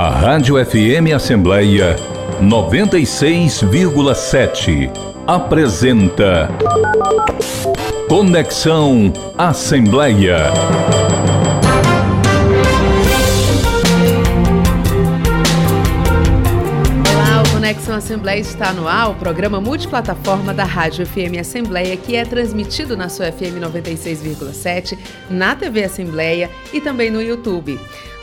[0.00, 1.96] A Rádio FM Assembleia
[2.40, 4.88] 96,7
[5.26, 6.48] apresenta
[8.08, 10.52] Conexão Assembleia.
[17.68, 22.96] Conexão Assembleia está no ar, o programa multiplataforma da Rádio FM Assembleia, que é transmitido
[22.96, 24.96] na sua FM 96,7,
[25.28, 27.78] na TV Assembleia e também no YouTube.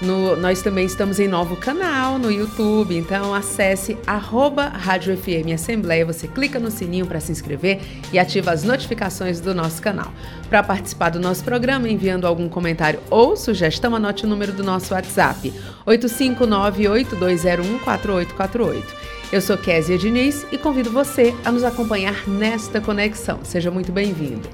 [0.06, 6.06] No, nós também estamos em novo canal no YouTube, então acesse arroba Rádio FM Assembleia,
[6.06, 7.82] você clica no sininho para se inscrever
[8.14, 10.14] e ativa as notificações do nosso canal.
[10.48, 14.94] Para participar do nosso programa, enviando algum comentário ou sugestão, anote o número do nosso
[14.94, 15.52] WhatsApp,
[15.88, 18.84] 859-8201-4848.
[19.32, 23.40] Eu sou Késia Diniz e convido você a nos acompanhar nesta conexão.
[23.44, 24.48] Seja muito bem-vindo.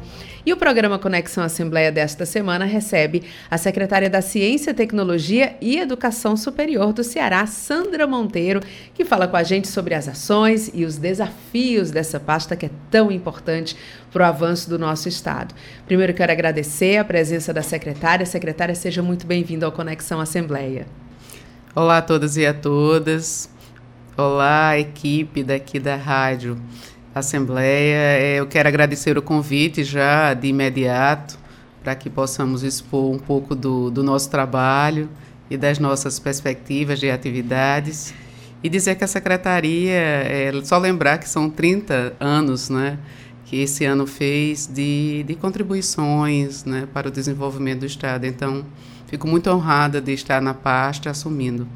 [0.44, 6.36] E o programa Conexão Assembleia desta semana recebe a secretária da Ciência, Tecnologia e Educação
[6.36, 8.60] Superior do Ceará, Sandra Monteiro,
[8.92, 12.72] que fala com a gente sobre as ações e os desafios dessa pasta que é
[12.90, 13.78] tão importante
[14.12, 15.54] para o avanço do nosso Estado.
[15.86, 18.26] Primeiro, quero agradecer a presença da secretária.
[18.26, 20.88] Secretária, seja muito bem-vinda ao Conexão Assembleia.
[21.76, 23.48] Olá a todos e a todas.
[24.18, 26.60] Olá, equipe daqui da Rádio
[27.14, 27.96] Assembleia.
[28.20, 31.38] É, eu quero agradecer o convite já de imediato
[31.84, 35.10] para que possamos expor um pouco do, do nosso trabalho
[35.50, 38.14] e das nossas perspectivas de atividades.
[38.64, 43.00] E dizer que a secretaria, é, só lembrar que são 30 anos, né?
[43.52, 48.26] que esse ano fez de, de contribuições né, para o desenvolvimento do Estado.
[48.26, 48.66] Então,
[49.08, 51.68] fico muito honrada de estar na pasta assumindo.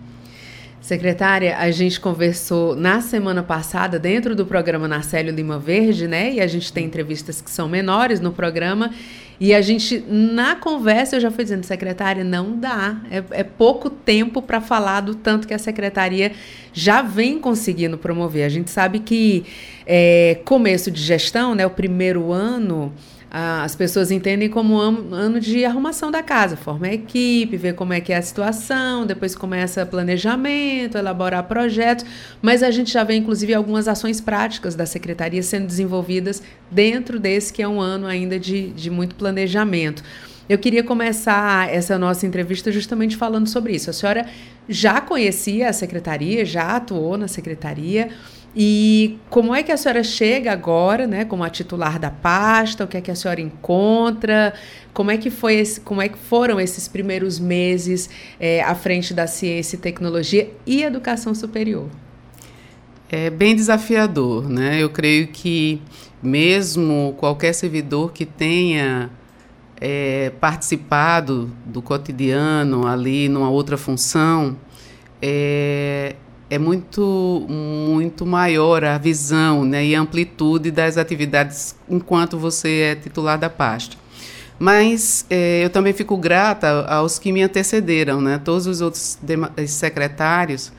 [0.86, 6.33] Secretária, a gente conversou na semana passada dentro do programa Narcélio Lima Verde, né?
[6.33, 8.92] E a gente tem entrevistas que são menores no programa.
[9.39, 13.02] E a gente, na conversa, eu já fui dizendo, secretária, não dá.
[13.09, 16.33] É, é pouco tempo para falar do tanto que a secretaria
[16.72, 18.45] já vem conseguindo promover.
[18.45, 19.44] A gente sabe que
[19.88, 21.65] é, começo de gestão, né?
[21.65, 22.93] O primeiro ano
[23.37, 27.99] as pessoas entendem como ano de arrumação da casa, forma a equipe, ver como é
[27.99, 32.05] que é a situação, depois começa planejamento, elaborar projetos,
[32.41, 36.41] mas a gente já vê inclusive algumas ações práticas da secretaria sendo desenvolvidas
[36.71, 40.02] dentro desse que é um ano ainda de, de muito planejamento.
[40.47, 43.89] Eu queria começar essa nossa entrevista justamente falando sobre isso.
[43.89, 44.27] A senhora
[44.69, 48.11] já conhecia a secretaria, já atuou na secretaria,
[48.55, 52.86] e como é que a senhora chega agora, né, como a titular da pasta?
[52.86, 54.54] O que é que a senhora encontra?
[54.93, 59.14] Como é que foi esse, como é que foram esses primeiros meses é, à frente
[59.14, 61.89] da ciência e tecnologia e educação superior?
[63.10, 64.82] É bem desafiador, né?
[64.82, 65.82] Eu creio que
[66.23, 69.10] mesmo qualquer servidor que tenha
[69.82, 74.58] é, participado do cotidiano ali numa outra função,
[75.21, 76.15] é,
[76.50, 83.38] é muito muito maior a visão né, e amplitude das atividades enquanto você é titular
[83.38, 83.98] da pasta.
[84.58, 89.17] Mas é, eu também fico grata aos que me antecederam, né, todos os outros
[89.67, 90.72] secretários,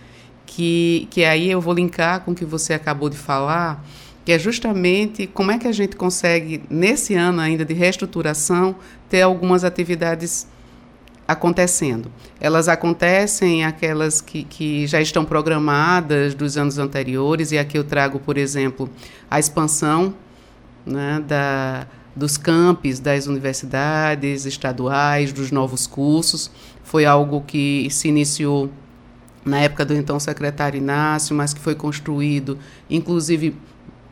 [0.47, 3.85] que, que aí eu vou linkar com o que você acabou de falar,
[4.25, 8.77] que é justamente como é que a gente consegue, nesse ano ainda de reestruturação,
[9.11, 10.47] ter algumas atividades
[11.27, 12.11] acontecendo.
[12.41, 18.21] Elas acontecem aquelas que, que já estão programadas dos anos anteriores, e aqui eu trago,
[18.21, 18.89] por exemplo,
[19.31, 20.15] a expansão
[20.85, 26.51] né, da, dos campos das universidades estaduais, dos novos cursos.
[26.85, 28.71] Foi algo que se iniciou
[29.45, 33.57] na época do então secretário Inácio, mas que foi construído, inclusive,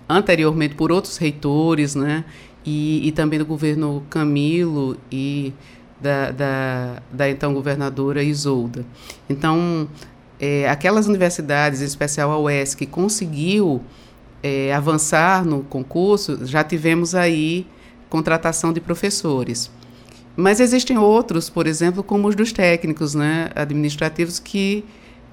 [0.08, 2.24] anteriormente por outros reitores, né,
[2.64, 5.52] e, e também do governo Camilo e
[6.00, 8.84] da, da, da então governadora Isolda.
[9.28, 9.88] Então,
[10.38, 13.82] é, aquelas universidades, em especial a UES, que conseguiu
[14.42, 17.66] é, avançar no concurso, já tivemos aí
[18.10, 19.70] contratação de professores.
[20.36, 24.84] Mas existem outros, por exemplo, como os dos técnicos né, administrativos, que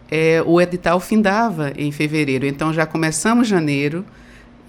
[0.10, 2.46] é, o edital findava em fevereiro.
[2.46, 4.06] Então, já começamos janeiro,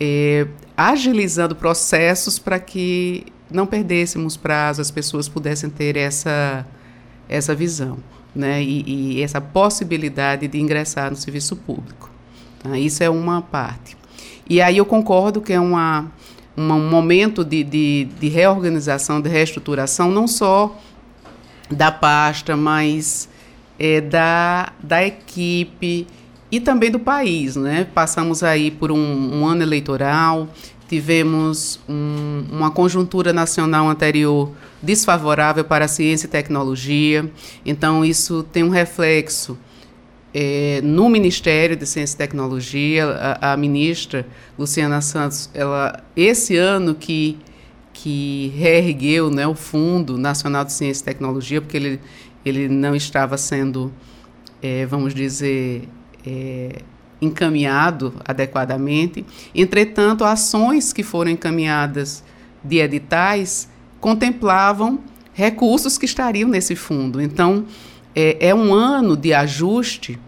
[0.00, 0.46] é,
[0.76, 6.66] agilizando processos para que não perdêssemos prazo, as pessoas pudessem ter essa,
[7.28, 7.99] essa visão
[8.34, 8.62] né?
[8.62, 12.10] e, e essa possibilidade de ingressar no serviço público.
[12.62, 12.78] Tá?
[12.78, 13.96] Isso é uma parte.
[14.49, 16.10] E aí eu concordo que é uma,
[16.56, 20.76] uma um momento de, de, de reorganização, de reestruturação, não só
[21.70, 23.28] da pasta, mas
[23.78, 26.06] é, da, da equipe
[26.50, 27.56] e também do país.
[27.56, 27.87] Né?
[27.94, 30.48] Passamos aí por um, um ano eleitoral,
[30.92, 34.52] tivemos um, uma conjuntura nacional anterior
[34.82, 37.32] desfavorável para a ciência e tecnologia,
[37.64, 39.56] então isso tem um reflexo
[40.34, 44.26] é, no Ministério de Ciência e Tecnologia, a, a, ministra
[44.58, 47.38] Luciana Santos, ela, esse ano que,
[47.94, 52.00] que reergueu né, o Fundo Nacional de Ciência e Tecnologia, porque ele,
[52.44, 53.90] ele não estava sendo,
[54.60, 55.88] é, vamos dizer,
[56.26, 56.82] é,
[57.22, 59.24] encaminhado adequadamente.
[59.54, 62.24] Entretanto, ações que foram encaminhadas
[62.62, 63.69] de editais
[64.00, 64.98] contemplavam
[65.32, 67.22] recursos que estariam nesse fundo.
[67.22, 67.64] Então,
[68.14, 70.19] é, é um ano de ajuste,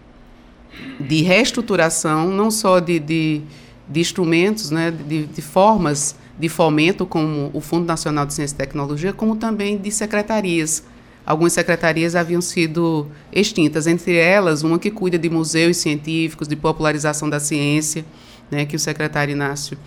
[0.98, 3.42] de reestruturação, não só de, de,
[3.88, 8.58] de instrumentos, né, de, de formas de fomento, como o Fundo Nacional de Ciência e
[8.58, 10.84] Tecnologia, como também de secretarias.
[11.26, 17.30] Algumas secretarias haviam sido extintas, entre elas uma que cuida de museus científicos, de popularização
[17.30, 18.04] da ciência,
[18.50, 19.78] né, que o secretário Inácio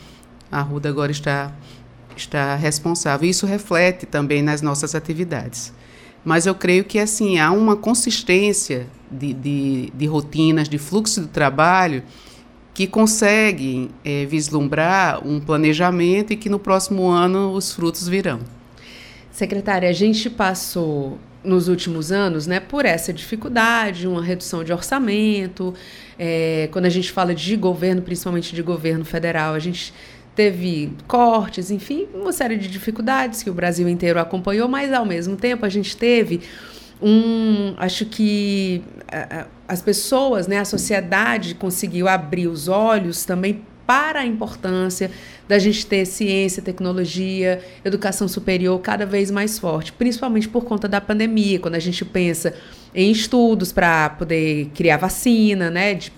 [0.51, 1.53] Arruda agora está,
[2.15, 3.29] está responsável.
[3.29, 5.73] Isso reflete também nas nossas atividades.
[6.25, 11.27] Mas eu creio que assim há uma consistência de, de, de rotinas, de fluxo de
[11.27, 12.03] trabalho
[12.73, 18.39] que conseguem é, vislumbrar um planejamento e que no próximo ano os frutos virão.
[19.31, 25.73] Secretária, a gente passou nos últimos anos, né, por essa dificuldade, uma redução de orçamento.
[26.19, 29.93] É, quando a gente fala de governo, principalmente de governo federal, a gente
[30.35, 35.35] teve cortes, enfim, uma série de dificuldades que o Brasil inteiro acompanhou, mas ao mesmo
[35.35, 36.41] tempo a gente teve
[37.01, 38.83] um, acho que
[39.67, 45.09] as pessoas, né, a sociedade conseguiu abrir os olhos também para a importância
[45.47, 50.99] da gente ter ciência, tecnologia, educação superior cada vez mais forte, principalmente por conta da
[50.99, 52.53] pandemia, quando a gente pensa
[52.93, 56.11] em estudos para poder criar vacina, né, de,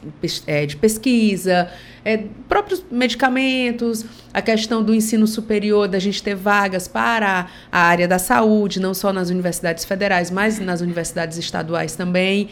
[0.47, 1.69] é, de pesquisa,
[2.03, 8.07] é, próprios medicamentos, a questão do ensino superior, da gente ter vagas para a área
[8.07, 12.49] da saúde, não só nas universidades federais, mas nas universidades estaduais também.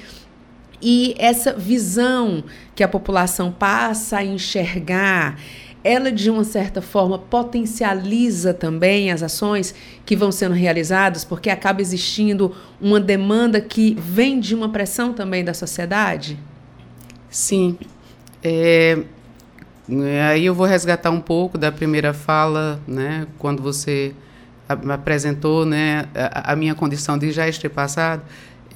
[0.81, 2.43] E essa visão
[2.75, 5.39] que a população passa a enxergar,
[5.83, 9.73] ela de uma certa forma potencializa também as ações
[10.05, 15.43] que vão sendo realizadas, porque acaba existindo uma demanda que vem de uma pressão também
[15.43, 16.37] da sociedade?
[17.29, 17.77] Sim.
[18.43, 18.97] É,
[20.29, 24.13] aí eu vou resgatar um pouco da primeira fala, né, quando você
[24.67, 28.21] apresentou né, a, a minha condição de já ter passado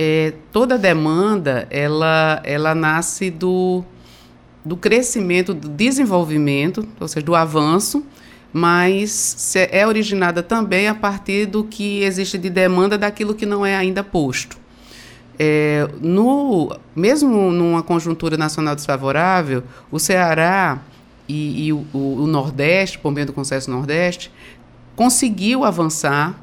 [0.03, 3.83] é, toda demanda ela, ela nasce do,
[4.65, 8.03] do crescimento, do desenvolvimento, ou seja, do avanço,
[8.51, 13.75] mas é originada também a partir do que existe de demanda daquilo que não é
[13.75, 14.57] ainda posto.
[15.37, 20.79] É, no, mesmo numa conjuntura nacional desfavorável, o Ceará
[21.29, 24.31] e, e o, o, Nordeste, por meio do Conselho Nordeste,
[24.95, 26.35] conseguiu avançar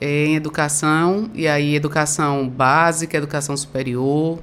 [0.00, 4.40] em educação, e aí educação básica, educação superior,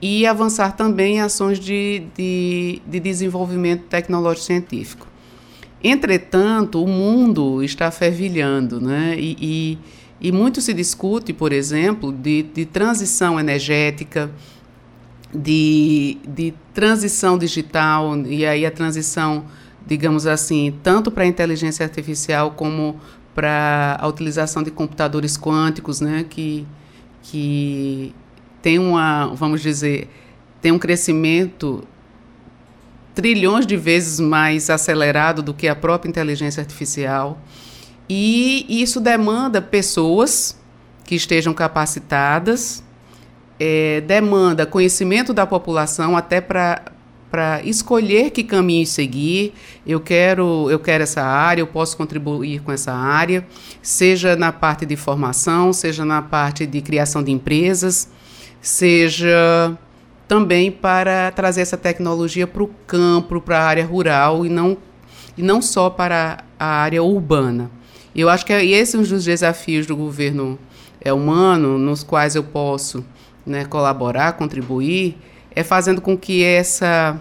[0.00, 5.06] e avançar também em ações de, de, de desenvolvimento tecnológico científico.
[5.82, 9.16] Entretanto, o mundo está fervilhando, né?
[9.18, 9.78] E, e,
[10.20, 14.30] e, muito se discute, por exemplo, de, de transição energética,
[15.34, 19.44] de, de transição digital, e aí a transição,
[19.86, 23.00] digamos assim, tanto para a inteligência artificial como
[23.34, 26.66] para a utilização de computadores quânticos, né, que,
[27.22, 28.14] que
[28.60, 30.08] tem uma, vamos dizer,
[30.60, 31.82] tem um crescimento
[33.14, 37.38] trilhões de vezes mais acelerado do que a própria inteligência artificial.
[38.08, 40.58] E isso demanda pessoas
[41.04, 42.82] que estejam capacitadas,
[43.58, 46.82] é, demanda conhecimento da população até para
[47.32, 49.54] para escolher que caminho seguir.
[49.86, 53.46] Eu quero, eu quero essa área, eu posso contribuir com essa área,
[53.80, 58.10] seja na parte de formação, seja na parte de criação de empresas,
[58.60, 59.76] seja
[60.28, 64.76] também para trazer essa tecnologia para o campo, para a área rural e não,
[65.34, 67.70] e não só para a área urbana.
[68.14, 70.58] Eu acho que esse é um dos desafios do governo
[71.00, 73.02] é, humano, nos quais eu posso
[73.46, 75.16] né, colaborar, contribuir,
[75.54, 77.20] é fazendo com que essa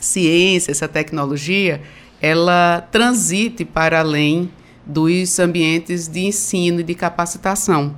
[0.00, 1.80] ciência, essa tecnologia,
[2.20, 4.50] ela transite para além
[4.84, 7.96] dos ambientes de ensino e de capacitação,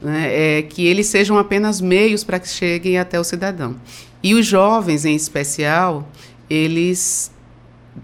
[0.00, 0.58] né?
[0.58, 3.76] é, que eles sejam apenas meios para que cheguem até o cidadão.
[4.22, 6.08] E os jovens, em especial,
[6.48, 7.30] eles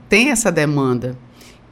[0.08, 1.16] têm essa demanda.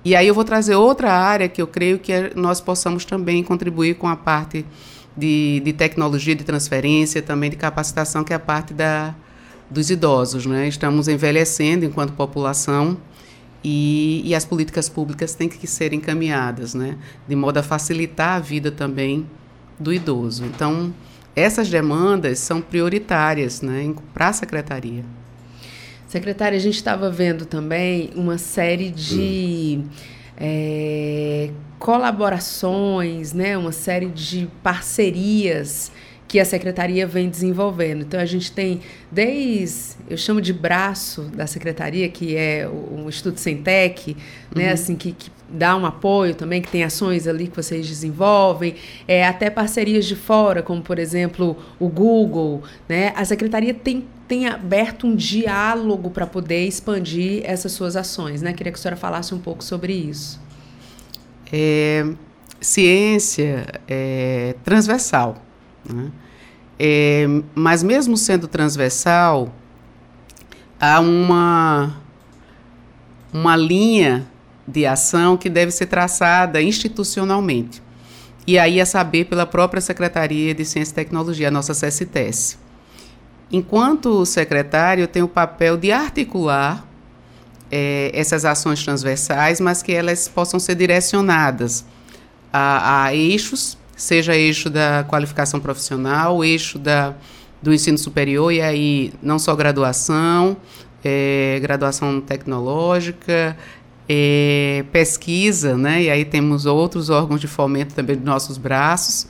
[0.04, 3.42] E aí eu vou trazer outra área que eu creio que é, nós possamos também
[3.42, 4.64] contribuir com a parte
[5.16, 9.14] de, de tecnologia de transferência, também de capacitação, que é a parte da,
[9.71, 10.47] dos idosos.
[10.47, 10.69] Né?
[10.69, 12.97] Estamos envelhecendo enquanto população
[13.64, 16.97] e, e, as políticas públicas têm que ser encaminhadas, né?
[17.28, 19.26] de modo a facilitar a vida também
[19.78, 20.45] do idoso.
[20.45, 20.92] Então,
[21.35, 25.04] essas demandas são prioritárias né, para a secretaria.
[26.07, 29.81] Secretária, a gente estava vendo também uma série de
[30.36, 35.90] é, colaborações, né, uma série de parcerias
[36.32, 38.04] que a secretaria vem desenvolvendo.
[38.04, 43.08] Então a gente tem desde, eu chamo de braço da secretaria, que é o, o
[43.10, 44.16] Instituto Centec,
[44.56, 44.72] né, uhum.
[44.72, 49.26] assim que, que, dá um apoio também, que tem ações ali que vocês desenvolvem, é,
[49.26, 53.12] até parcerias de fora, como por exemplo o Google, né?
[53.14, 58.54] A secretaria tem tem aberto um diálogo para poder expandir essas suas ações, né?
[58.54, 60.40] Queria que a senhora falasse um pouco sobre isso.
[61.52, 62.06] É,
[62.58, 65.36] ciência é transversal.
[65.84, 66.10] Né?
[66.84, 69.54] É, mas mesmo sendo transversal,
[70.80, 71.96] há uma,
[73.32, 74.26] uma linha
[74.66, 77.80] de ação que deve ser traçada institucionalmente.
[78.44, 82.58] E aí a saber pela própria Secretaria de Ciência e Tecnologia, a nossa CSTS.
[83.52, 86.84] Enquanto secretário, eu tenho o papel de articular
[87.70, 91.84] é, essas ações transversais, mas que elas possam ser direcionadas
[92.52, 97.14] a, a eixos seja eixo da qualificação profissional, eixo da,
[97.62, 100.56] do ensino superior, e aí não só graduação,
[101.04, 103.56] é, graduação tecnológica,
[104.09, 106.02] é, pesquisa, né?
[106.02, 109.28] E aí temos outros órgãos de fomento também dos nossos braços.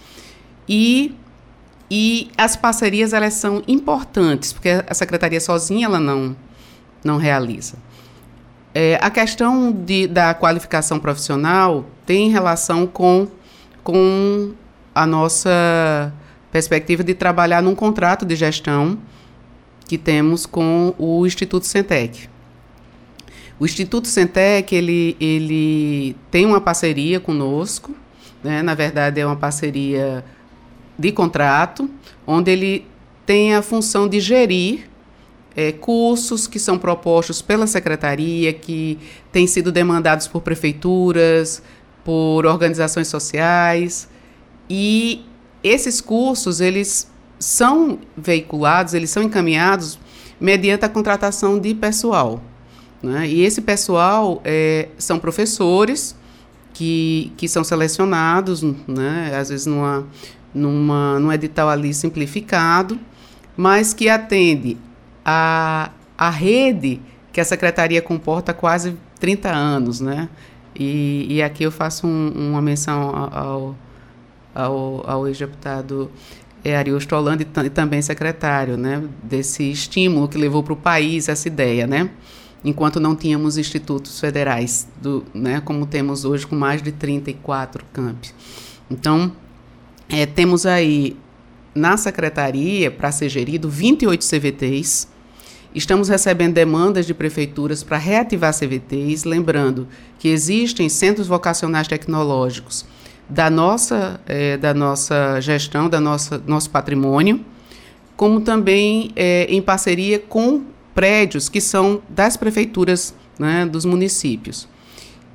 [0.66, 1.14] E,
[1.90, 6.34] e as parcerias, elas são importantes, porque a secretaria sozinha, ela não,
[7.04, 7.74] não realiza.
[8.74, 13.28] É, a questão de, da qualificação profissional tem relação com,
[13.84, 14.54] com
[14.94, 16.12] a nossa
[16.50, 18.98] perspectiva de trabalhar num contrato de gestão
[19.86, 22.28] que temos com o Instituto Centec.
[23.58, 27.94] O Instituto Centec ele, ele tem uma parceria conosco,
[28.42, 28.62] né?
[28.62, 30.24] na verdade é uma parceria
[30.98, 31.88] de contrato,
[32.26, 32.86] onde ele
[33.24, 34.90] tem a função de gerir
[35.56, 38.98] é, cursos que são propostos pela secretaria, que
[39.30, 41.62] têm sido demandados por prefeituras,
[42.04, 44.08] por organizações sociais,
[44.74, 45.22] e
[45.62, 47.06] esses cursos, eles
[47.38, 49.98] são veiculados, eles são encaminhados
[50.40, 52.42] mediante a contratação de pessoal.
[53.02, 53.28] Né?
[53.28, 56.16] E esse pessoal é, são professores
[56.72, 59.36] que, que são selecionados, né?
[59.38, 60.06] às vezes numa,
[60.54, 62.98] numa, num edital ali simplificado,
[63.54, 64.78] mas que atende
[65.22, 66.98] a, a rede
[67.30, 70.00] que a secretaria comporta há quase 30 anos.
[70.00, 70.30] Né?
[70.74, 73.76] E, e aqui eu faço um, uma menção ao ao,
[74.54, 76.10] ao ex-deputado
[76.64, 81.28] é, Ariosto Holanda e, e, também secretário, né, desse estímulo que levou para o país
[81.28, 82.10] essa ideia, né,
[82.64, 88.32] enquanto não tínhamos institutos federais, do, né, como temos hoje com mais de 34 campi.
[88.90, 89.32] Então,
[90.08, 91.16] é, temos aí
[91.74, 95.12] na secretaria, para ser gerido, 28 CVTs,
[95.74, 102.84] Estamos recebendo demandas de prefeituras para reativar CVTs, lembrando que existem centros vocacionais tecnológicos
[103.28, 107.44] da nossa, é, da nossa gestão, da nossa nosso patrimônio,
[108.16, 110.62] como também é, em parceria com
[110.94, 114.68] prédios que são das prefeituras né, dos municípios.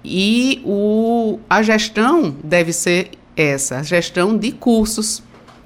[0.03, 5.21] E o, a gestão deve ser essa, a gestão de cursos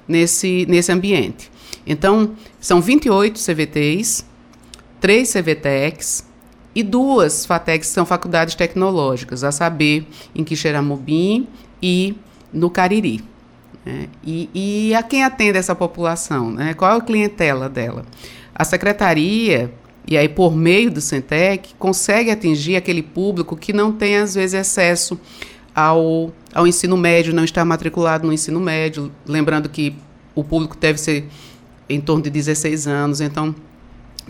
[0.08, 1.50] nesse, nesse ambiente.
[1.86, 4.26] Então, são 28 CVTs,
[5.00, 6.26] 3 CVTECs
[6.74, 11.46] e duas FATECs que são faculdades tecnológicas, a saber, em Quixeramobim
[11.82, 12.14] e
[12.52, 13.24] no Cariri.
[13.84, 14.08] Né?
[14.24, 16.50] E, e, a quem atende essa população?
[16.50, 16.74] Né?
[16.74, 18.04] Qual é a clientela dela?
[18.54, 19.72] A secretaria,
[20.06, 24.54] e aí por meio do Centec, consegue atingir aquele público que não tem, às vezes,
[24.54, 25.18] acesso
[25.74, 29.10] ao, ao ensino médio, não está matriculado no ensino médio.
[29.26, 29.94] Lembrando que
[30.34, 31.26] o público deve ser
[31.88, 33.20] em torno de 16 anos.
[33.20, 33.54] Então,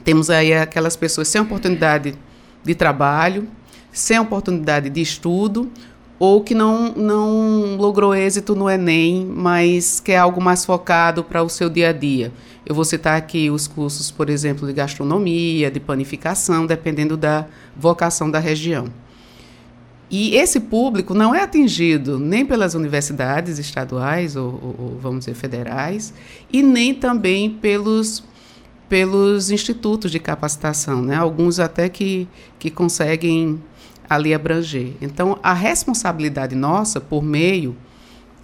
[0.05, 2.15] temos aí aquelas pessoas sem oportunidade
[2.65, 3.49] de trabalho,
[3.93, 5.71] sem oportunidade de estudo
[6.25, 11.49] ou que não, não logrou êxito no Enem, mas quer algo mais focado para o
[11.49, 12.33] seu dia a dia.
[12.65, 18.31] Eu vou citar aqui os cursos, por exemplo, de gastronomia, de panificação, dependendo da vocação
[18.31, 18.87] da região.
[20.09, 26.15] E esse público não é atingido nem pelas universidades estaduais ou, ou, vamos dizer, federais,
[26.53, 28.23] e nem também pelos
[28.89, 31.17] pelos institutos de capacitação, né?
[31.17, 33.59] Alguns até que, que conseguem
[34.15, 34.93] ali abranger.
[35.01, 37.77] Então, a responsabilidade nossa, por meio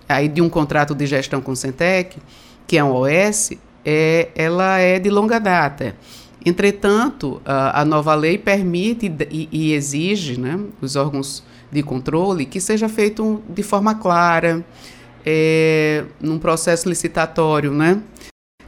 [0.09, 2.17] aí de um contrato de gestão com o Centec,
[2.67, 3.53] que é um OS,
[3.85, 5.95] é, ela é de longa data.
[6.45, 12.61] Entretanto, a, a nova lei permite e, e, exige, né, os órgãos de controle, que
[12.61, 14.65] seja feito de forma clara,
[15.27, 18.01] é, num processo licitatório, né?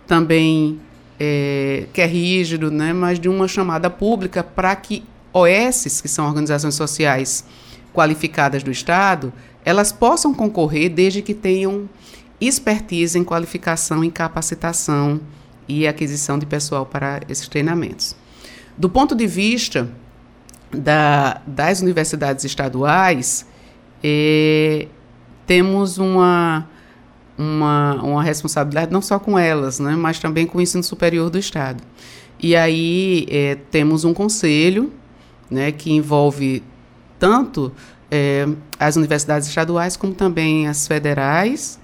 [0.07, 0.79] Também
[1.19, 2.93] é, que é rígido, né?
[2.93, 7.45] Mas de uma chamada pública para que OS, que são organizações sociais
[7.93, 9.33] qualificadas do Estado,
[9.65, 11.89] elas possam concorrer desde que tenham
[12.41, 15.21] expertise em qualificação, em capacitação
[15.69, 18.17] e aquisição de pessoal para esses treinamentos.
[18.77, 19.91] Do ponto de vista
[20.73, 23.47] da, das universidades estaduais,
[24.03, 24.89] é,
[25.47, 26.67] temos uma,
[27.37, 31.39] uma, uma responsabilidade não só com elas, né, mas também com o ensino superior do
[31.39, 31.83] Estado.
[32.43, 34.91] E aí é, temos um conselho
[35.51, 36.63] né, que envolve
[37.19, 37.73] tanto
[38.11, 38.47] é,
[38.79, 41.79] as universidades estaduais como também as federais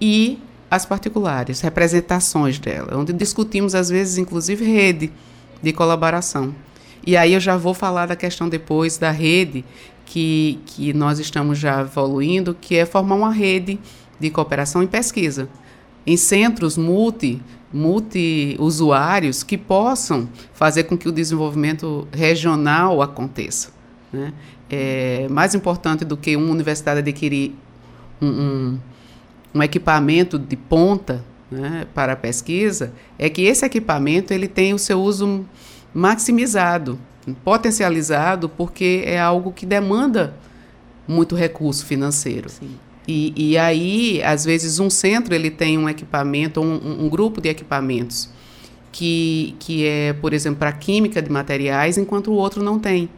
[0.00, 0.38] e
[0.70, 5.12] as particulares, representações dela, onde discutimos às vezes inclusive rede
[5.62, 6.54] de colaboração.
[7.06, 9.64] E aí eu já vou falar da questão depois da rede
[10.04, 13.78] que, que nós estamos já evoluindo, que é formar uma rede
[14.18, 15.48] de cooperação em pesquisa,
[16.06, 17.40] em centros multi
[17.72, 23.70] multi-usuários que possam fazer com que o desenvolvimento regional aconteça.
[24.12, 24.32] Né?
[24.68, 27.54] É mais importante do que uma universidade adquirir
[28.20, 28.78] um, um,
[29.54, 34.78] um equipamento de ponta né, para a pesquisa, é que esse equipamento ele tem o
[34.78, 35.44] seu uso
[35.92, 36.98] maximizado,
[37.44, 40.34] potencializado, porque é algo que demanda
[41.06, 42.48] muito recurso financeiro.
[42.48, 42.76] Sim.
[43.10, 47.48] E, e aí, às vezes, um centro ele tem um equipamento, um, um grupo de
[47.48, 48.30] equipamentos
[48.92, 53.10] que, que é, por exemplo, para química de materiais, enquanto o outro não tem.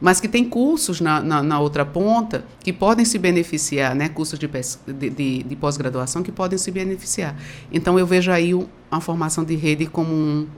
[0.00, 4.08] Mas que tem cursos na, na, na outra ponta que podem se beneficiar, né?
[4.08, 7.36] cursos de, de, de, de pós-graduação que podem se beneficiar.
[7.72, 8.50] Então, eu vejo aí
[8.90, 10.48] a formação de rede como um,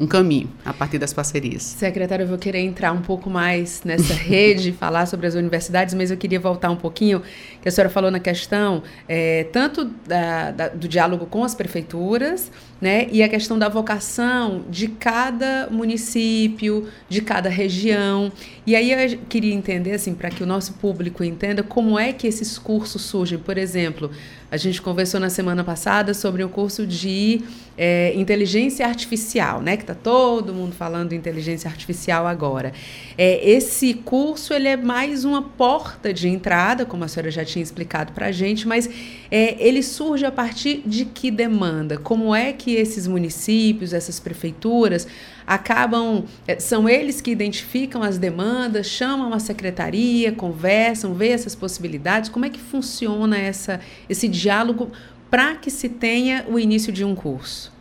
[0.00, 1.62] um caminho a partir das parcerias.
[1.62, 6.10] Secretário, eu vou querer entrar um pouco mais nessa rede, falar sobre as universidades, mas
[6.10, 7.22] eu queria voltar um pouquinho,
[7.60, 12.50] que a senhora falou na questão, é, tanto da, da, do diálogo com as prefeituras,
[12.80, 18.32] né, e a questão da vocação de cada município, de cada região.
[18.66, 22.26] E aí eu queria entender, assim, para que o nosso público entenda como é que
[22.26, 23.38] esses cursos surgem.
[23.38, 24.10] Por exemplo,
[24.50, 27.42] a gente conversou na semana passada sobre o curso de
[27.78, 29.76] é, inteligência artificial, né?
[29.76, 32.72] Que está todo mundo falando de inteligência artificial agora.
[33.16, 37.62] É, esse curso ele é mais uma porta de entrada, como a senhora já tinha
[37.62, 38.90] explicado para a gente, mas
[39.30, 41.96] é, ele surge a partir de que demanda?
[41.96, 45.06] Como é que esses municípios, essas prefeituras
[45.50, 52.30] acabam, eh, são eles que identificam as demandas, chamam a secretaria, conversam, vê essas possibilidades.
[52.30, 54.92] Como é que funciona essa, esse diálogo
[55.28, 57.72] para que se tenha o início de um curso?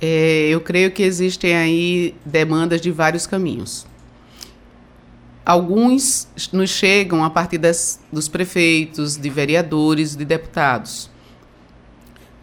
[0.00, 3.84] É, eu creio que existem aí demandas de vários caminhos.
[5.44, 11.10] Alguns nos chegam a partir das, dos prefeitos, de vereadores, de deputados.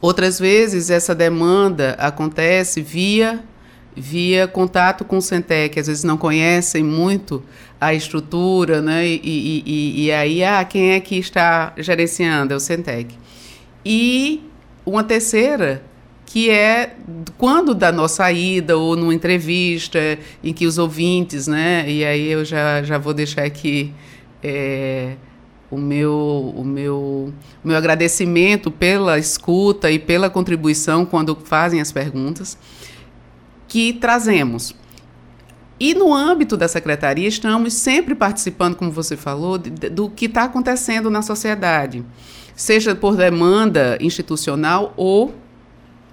[0.02, 3.42] Outras vezes, essa demanda acontece via
[3.96, 7.44] via contato com o Centec, às vezes não conhecem muito
[7.80, 9.06] a estrutura, né?
[9.06, 12.54] E, e, e, e, aí, ah, quem é que está gerenciando?
[12.54, 13.16] É o Centec.
[13.86, 14.44] E
[14.86, 15.84] uma terceira,
[16.26, 16.96] que é
[17.38, 20.00] quando da nossa ida ou numa entrevista
[20.44, 21.84] em que os ouvintes, né?
[21.88, 23.92] E aí eu já, já vou deixar aqui
[24.44, 25.16] é,
[25.70, 31.92] o, meu, o, meu, o meu agradecimento pela escuta e pela contribuição quando fazem as
[31.92, 32.58] perguntas
[33.72, 34.76] que trazemos.
[35.80, 41.10] E no âmbito da secretaria, estamos sempre participando, como você falou, do que está acontecendo
[41.10, 42.04] na sociedade,
[42.54, 45.34] seja por demanda institucional ou,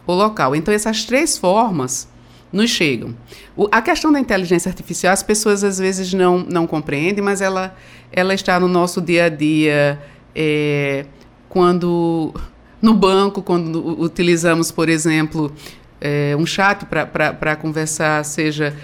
[0.06, 0.54] ou local.
[0.54, 2.08] Então, essas três formas
[2.52, 3.12] nos chegam.
[3.56, 7.76] O, a questão da inteligência artificial, as pessoas às vezes não, não compreendem, mas ela,
[8.12, 10.00] ela está no nosso dia a dia.
[10.32, 11.06] É,
[11.48, 12.32] quando
[12.80, 15.52] no banco, quando utilizamos, por exemplo,
[16.00, 18.74] é, um chat para conversar, seja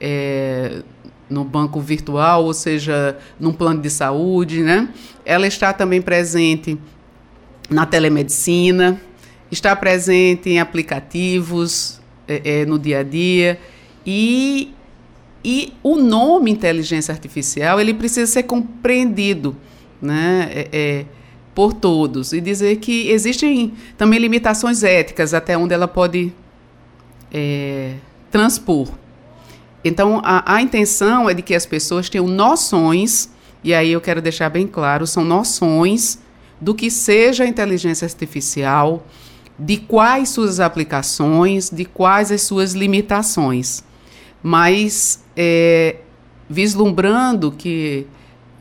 [0.00, 0.82] é,
[1.28, 4.88] no banco virtual, ou seja, num plano de saúde, né?
[5.24, 6.78] Ela está também presente
[7.68, 9.00] na telemedicina,
[9.50, 13.58] está presente em aplicativos é, é, no dia a dia
[14.04, 14.74] e
[15.42, 19.56] e o nome inteligência artificial ele precisa ser compreendido,
[20.02, 20.50] né?
[20.52, 21.04] É, é,
[21.54, 26.32] por todos e dizer que existem também limitações éticas até onde ela pode
[27.32, 27.94] é,
[28.30, 28.88] transpor.
[29.84, 33.30] Então, a, a intenção é de que as pessoas tenham noções,
[33.64, 36.18] e aí eu quero deixar bem claro: são noções
[36.60, 39.06] do que seja a inteligência artificial,
[39.58, 43.82] de quais suas aplicações, de quais as suas limitações.
[44.42, 45.96] Mas é,
[46.48, 48.06] vislumbrando que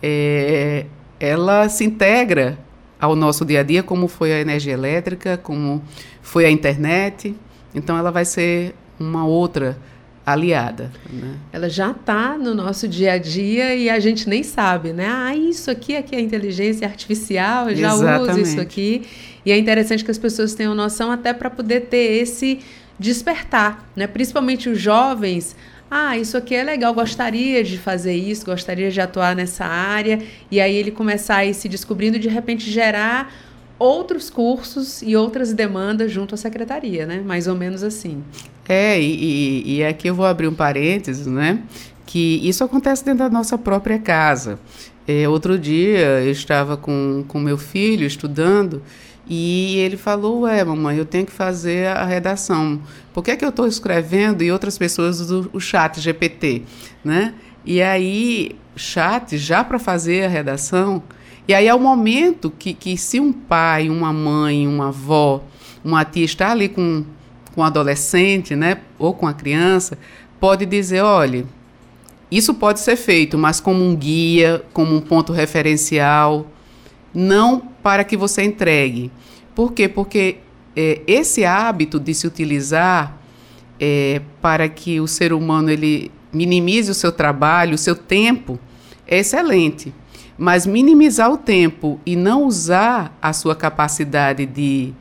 [0.02, 0.86] é,
[1.20, 2.58] ela se integra
[3.00, 5.82] ao nosso dia a dia, como foi a energia elétrica, como
[6.22, 7.36] foi a internet.
[7.74, 9.78] Então, ela vai ser uma outra
[10.26, 10.92] aliada.
[11.12, 11.36] Né?
[11.52, 15.08] Ela já está no nosso dia a dia e a gente nem sabe, né?
[15.08, 18.32] Ah, isso aqui, aqui é inteligência artificial, eu já Exatamente.
[18.32, 19.04] uso isso aqui.
[19.46, 22.60] E é interessante que as pessoas tenham noção até para poder ter esse
[22.98, 24.08] despertar, né?
[24.08, 25.56] Principalmente os jovens.
[25.90, 30.20] Ah, isso aqui é legal, gostaria de fazer isso, gostaria de atuar nessa área.
[30.52, 33.34] E aí ele começar a ir se descobrindo e de repente gerar
[33.80, 37.24] outros cursos e outras demandas junto à secretaria, né?
[37.26, 38.22] Mais ou menos assim.
[38.68, 41.64] É, e, e, aqui eu vou abrir um parênteses, né?
[42.06, 44.60] Que isso acontece dentro da nossa própria casa.
[45.08, 48.84] É, outro dia eu estava com, com meu filho estudando
[49.28, 52.82] e ele falou: Ué, mamãe, eu tenho que fazer a redação.
[53.14, 56.64] Por que, é que eu estou escrevendo e outras pessoas do o chat GPT?
[57.04, 57.34] Né?
[57.66, 61.04] E aí, chat já para fazer a redação.
[61.50, 65.44] E aí é o momento que, que se um pai, uma mãe, uma avó,
[65.84, 67.04] uma tia está ali com,
[67.56, 69.98] com um adolescente, né, ou com a criança,
[70.40, 71.48] pode dizer, olha,
[72.30, 76.46] isso pode ser feito, mas como um guia, como um ponto referencial,
[77.16, 79.12] não para que você entregue.
[79.56, 79.90] Por quê?
[79.90, 80.38] Porque
[80.76, 83.18] é, esse hábito de se utilizar
[83.80, 88.60] é, para que o ser humano ele minimize o seu trabalho, o seu tempo,
[89.08, 89.92] é excelente.
[90.40, 94.94] Mas minimizar o tempo e não usar a sua capacidade de,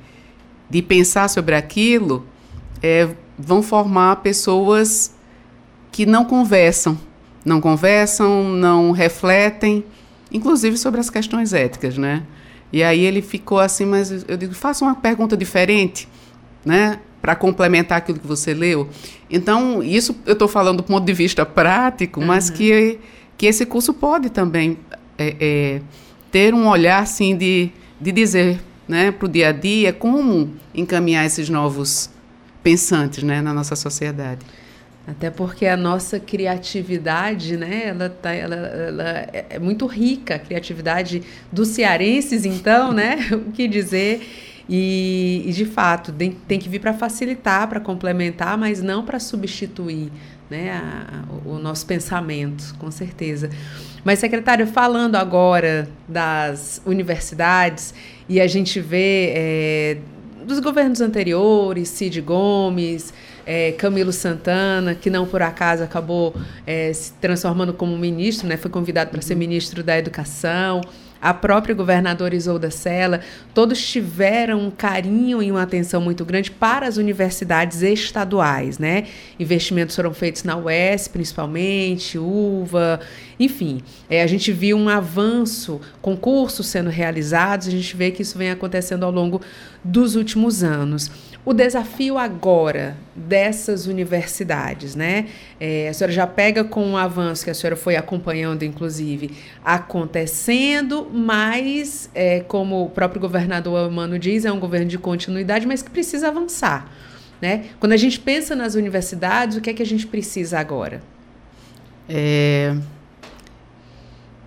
[0.69, 2.27] de pensar sobre aquilo
[2.83, 5.15] é, vão formar pessoas
[5.93, 6.99] que não conversam,
[7.45, 9.85] não conversam, não refletem,
[10.33, 12.25] inclusive sobre as questões éticas, né?
[12.73, 16.09] E aí ele ficou assim, mas eu digo, faça uma pergunta diferente,
[16.65, 16.99] né?
[17.23, 18.89] Para complementar aquilo que você leu.
[19.31, 22.27] Então, isso eu estou falando do ponto de vista prático, uhum.
[22.27, 22.99] mas que,
[23.37, 24.77] que esse curso pode também
[25.19, 25.81] é, é,
[26.31, 31.27] ter um olhar assim de, de dizer né, para o dia a dia como encaminhar
[31.27, 32.09] esses novos
[32.63, 34.41] pensantes né, na nossa sociedade.
[35.07, 40.39] Até porque a nossa criatividade, né, ela, tá, ela, ela é, é muito rica, a
[40.39, 44.21] criatividade dos cearenses, então, né, o que dizer.
[44.69, 49.19] E, e de fato, tem, tem que vir para facilitar, para complementar, mas não para
[49.19, 50.13] substituir
[50.51, 53.49] né, a, o, o nosso pensamento, com certeza.
[54.09, 57.93] Mas, secretário, falando agora das universidades,
[58.27, 59.99] e a gente vê é,
[60.47, 63.13] dos governos anteriores, Cid Gomes,
[63.45, 66.35] é, Camilo Santana, que não por acaso acabou
[66.67, 70.81] é, se transformando como ministro, né, foi convidado para ser ministro da Educação
[71.21, 73.21] a própria governadora Isolda Sela,
[73.53, 79.05] todos tiveram um carinho e uma atenção muito grande para as universidades estaduais, né?
[79.39, 83.01] Investimentos foram feitos na UES, principalmente, UVA,
[83.39, 83.83] enfim.
[84.09, 88.51] É, a gente viu um avanço, concursos sendo realizados, a gente vê que isso vem
[88.51, 89.41] acontecendo ao longo
[89.85, 91.11] dos últimos anos.
[91.49, 95.29] O desafio agora dessas universidades, né?
[95.59, 99.31] É, a senhora já pega com o avanço que a senhora foi acompanhando, inclusive,
[99.65, 105.81] acontecendo, mas, é, como o próprio governador Mano diz, é um governo de continuidade, mas
[105.81, 106.93] que precisa avançar.
[107.41, 107.65] Né?
[107.81, 111.01] Quando a gente pensa nas universidades, o que é que a gente precisa agora?
[112.07, 112.77] É,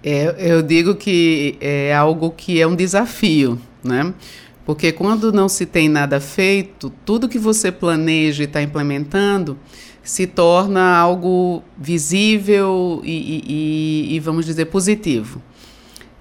[0.04, 4.14] é, eu digo que é algo que é um desafio, né?
[4.66, 9.58] Porque quando não se tem nada feito, tudo que você planeja e está implementando
[10.04, 15.42] se torna algo visível e, e, e, vamos dizer, positivo.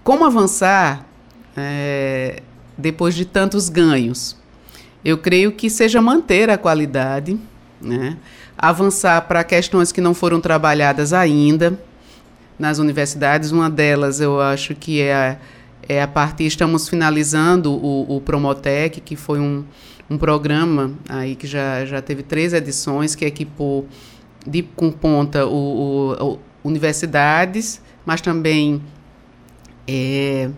[0.02, 1.06] Como avançar
[1.56, 2.42] é,
[2.76, 4.36] depois de tantos ganhos?
[5.04, 7.38] Eu creio que seja manter a qualidade,
[7.80, 8.18] né?
[8.56, 11.78] avançar para questões que não foram trabalhadas ainda
[12.58, 13.50] nas universidades.
[13.50, 15.36] Uma delas eu acho que é a
[15.90, 19.64] é, a partir, estamos finalizando o, o Promotec, que foi um,
[20.08, 23.88] um programa aí que já, já teve três edições, que equipou
[24.46, 28.80] de, com ponta o, o, o universidades, mas também
[29.88, 30.48] é,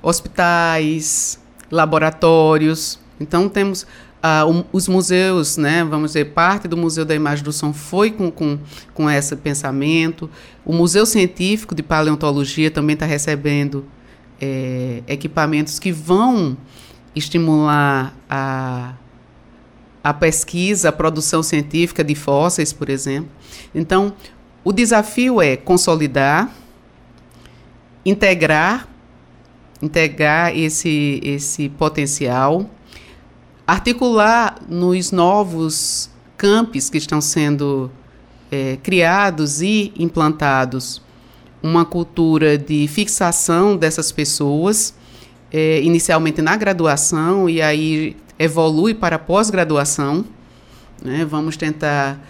[0.00, 1.38] hospitais,
[1.70, 2.98] laboratórios.
[3.20, 3.86] Então, temos
[4.22, 8.10] ah, um, os museus, né, vamos dizer, parte do Museu da Imagem do Som foi
[8.10, 8.58] com, com,
[8.94, 10.30] com esse pensamento.
[10.64, 13.84] O Museu Científico de Paleontologia também está recebendo
[14.40, 16.56] é, equipamentos que vão
[17.14, 18.94] estimular a,
[20.04, 23.30] a pesquisa, a produção científica de fósseis, por exemplo.
[23.74, 24.14] Então,
[24.62, 26.52] o desafio é consolidar,
[28.04, 28.88] integrar,
[29.80, 32.68] integrar esse, esse potencial,
[33.66, 37.90] articular nos novos campos que estão sendo
[38.50, 41.00] é, criados e implantados
[41.66, 44.94] uma cultura de fixação dessas pessoas
[45.52, 50.24] é, inicialmente na graduação e aí evolui para pós-graduação.
[51.02, 51.24] Né?
[51.24, 52.20] Vamos tentar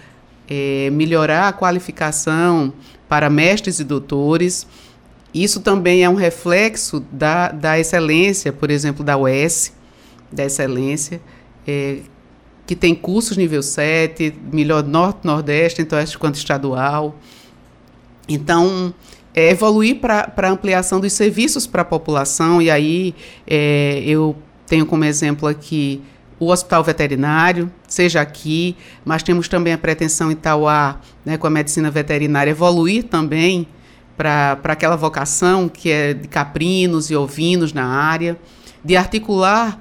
[0.49, 2.72] é, melhorar a qualificação
[3.09, 4.66] para mestres e doutores.
[5.35, 9.72] Isso também é um reflexo da, da excelência, por exemplo, da UES,
[10.33, 11.20] da excelência,
[11.66, 11.99] é,
[12.66, 17.16] que tem cursos nível 7, melhor norte, nordeste, então oeste quanto estadual.
[18.29, 18.92] Então,
[19.37, 23.14] é, evoluir para a ampliação dos serviços para a população, e aí
[23.46, 24.35] é, eu
[24.66, 26.03] tenho como exemplo aqui
[26.40, 31.51] o hospital veterinário, seja aqui, mas temos também a pretensão em Itauá, né, com a
[31.51, 33.68] medicina veterinária, evoluir também
[34.16, 38.38] para aquela vocação que é de caprinos e ovinos na área,
[38.83, 39.81] de articular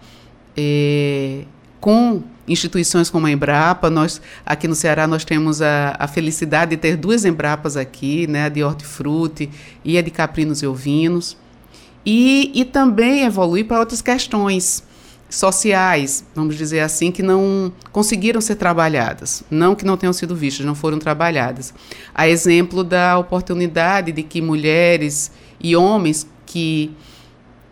[0.55, 1.43] é,
[1.79, 3.89] com instituições como a Embrapa.
[3.89, 8.45] Nós, aqui no Ceará, nós temos a, a felicidade de ter duas Embrapas aqui, né,
[8.45, 9.49] a de hortifruti
[9.83, 11.37] e a de caprinos e ovinos.
[12.05, 14.83] E, e também evoluir para outras questões
[15.29, 20.65] sociais, vamos dizer assim, que não conseguiram ser trabalhadas, não que não tenham sido vistas,
[20.65, 21.73] não foram trabalhadas.
[22.13, 26.91] A exemplo da oportunidade de que mulheres e homens que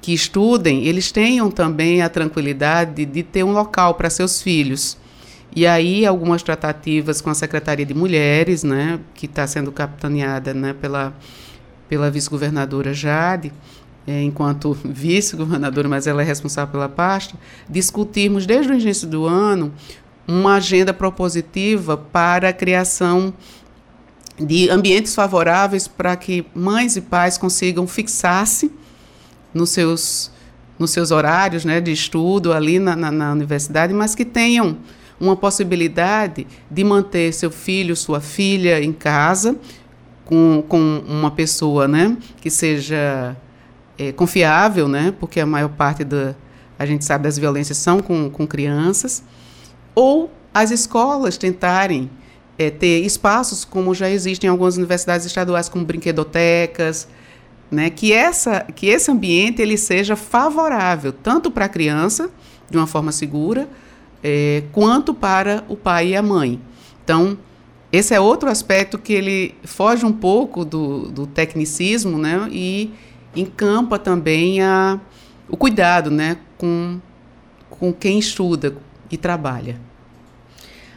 [0.04, 4.98] que estudem, eles tenham também a tranquilidade de ter um local para seus filhos.
[5.56, 10.74] E aí algumas tratativas com a Secretaria de Mulheres, né, que está sendo capitaneada né,
[10.74, 11.16] pela,
[11.88, 13.54] pela vice-governadora Jade,
[14.06, 17.38] é, enquanto vice-governadora, mas ela é responsável pela pasta,
[17.70, 19.74] discutirmos desde o início do ano
[20.28, 23.34] uma agenda propositiva para a criação
[24.38, 28.83] de ambientes favoráveis para que mães e pais consigam fixar-se
[29.54, 30.32] nos seus,
[30.78, 34.78] nos seus horários né, de estudo ali na, na, na universidade, mas que tenham
[35.20, 39.56] uma possibilidade de manter seu filho, sua filha em casa,
[40.26, 43.36] com, com uma pessoa né, que seja
[43.98, 46.36] é, confiável, né, porque a maior parte da,
[46.78, 49.24] a gente sabe das violências são com, com crianças,
[49.96, 52.10] ou as escolas tentarem
[52.58, 57.08] é, ter espaços como já existem em algumas universidades estaduais, como brinquedotecas,
[57.74, 62.30] né, que, essa, que esse ambiente ele seja favorável tanto para a criança,
[62.70, 63.68] de uma forma segura,
[64.24, 66.60] é, quanto para o pai e a mãe.
[67.04, 67.38] Então,
[67.92, 72.92] esse é outro aspecto que ele foge um pouco do, do tecnicismo né, e
[73.36, 75.00] encampa também a,
[75.50, 77.00] o cuidado né, com,
[77.70, 78.76] com quem estuda
[79.12, 79.80] e trabalha.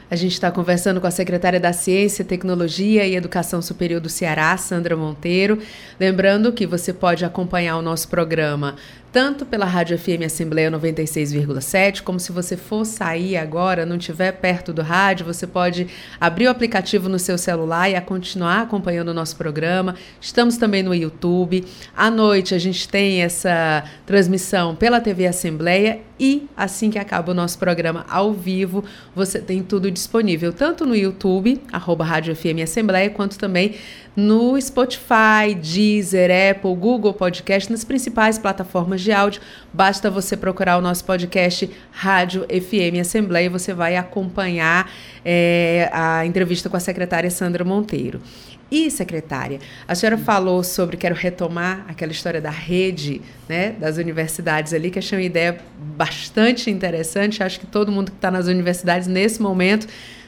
[0.08, 4.56] A gente está conversando com a secretária da Ciência, Tecnologia e Educação Superior do Ceará,
[4.56, 5.58] Sandra Monteiro.
[5.98, 8.76] Lembrando que você pode acompanhar o nosso programa
[9.12, 14.72] tanto pela Rádio FM Assembleia 96,7, como se você for sair agora, não estiver perto
[14.72, 15.86] do rádio, você pode
[16.20, 19.94] abrir o aplicativo no seu celular e continuar acompanhando o nosso programa.
[20.20, 21.64] Estamos também no YouTube.
[21.96, 27.34] À noite a gente tem essa transmissão pela TV Assembleia e assim que acaba o
[27.34, 28.82] nosso programa ao vivo,
[29.14, 33.74] você tem tudo disponível, tanto no YouTube, arroba Rádio FM Assembleia, quanto também
[34.16, 39.40] no Spotify, Deezer, Apple, Google Podcast, nas principais plataformas de áudio.
[39.72, 44.90] Basta você procurar o nosso podcast Rádio FM Assembleia e você vai acompanhar
[45.24, 48.20] é, a entrevista com a secretária Sandra Monteiro.
[48.68, 54.74] E, secretária, a senhora falou sobre, quero retomar aquela história da rede né, das universidades
[54.74, 55.56] ali, que achei uma ideia
[55.96, 57.44] bastante interessante.
[57.44, 59.86] Acho que todo mundo que está nas universidades nesse momento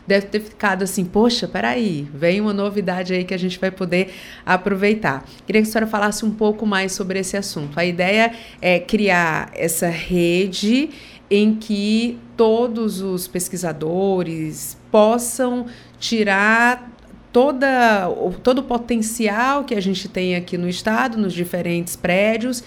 [0.08, 4.14] deve ter ficado assim, poxa, peraí, vem uma novidade aí que a gente vai poder
[4.44, 5.22] aproveitar.
[5.46, 7.78] Queria que a senhora falasse um pouco mais sobre esse assunto.
[7.78, 10.88] A ideia é criar essa rede
[11.30, 15.66] em que todos os pesquisadores possam
[16.00, 16.90] tirar
[17.30, 18.08] toda,
[18.42, 22.64] todo o potencial que a gente tem aqui no estado, nos diferentes prédios,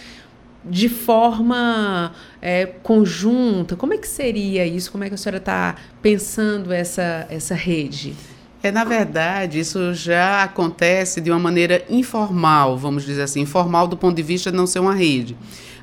[0.64, 3.76] de forma é, conjunta?
[3.76, 4.92] Como é que seria isso?
[4.92, 8.16] Como é que a senhora está pensando essa, essa rede?
[8.64, 13.98] É, na verdade, isso já acontece de uma maneira informal, vamos dizer assim, informal do
[13.98, 15.36] ponto de vista de não ser uma rede.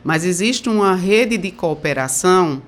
[0.04, 2.62] Mas existe uma rede de cooperação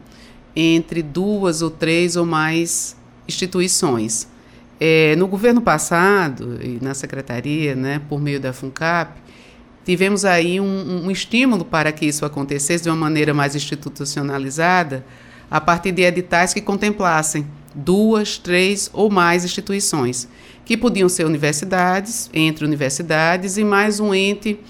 [0.54, 2.96] entre duas ou três ou mais
[3.28, 4.28] instituições.
[4.80, 9.12] É, no governo passado, e na secretaria, né, por meio da FUNCAP,
[9.90, 15.04] tivemos aí um, um, estímulo para que isso acontecesse de uma maneira mais institucionalizada,
[15.50, 20.28] a partir de editais que contemplassem duas, três ou mais instituições,
[20.64, 24.60] que podiam ser universidades, entre universidades, e mais um ente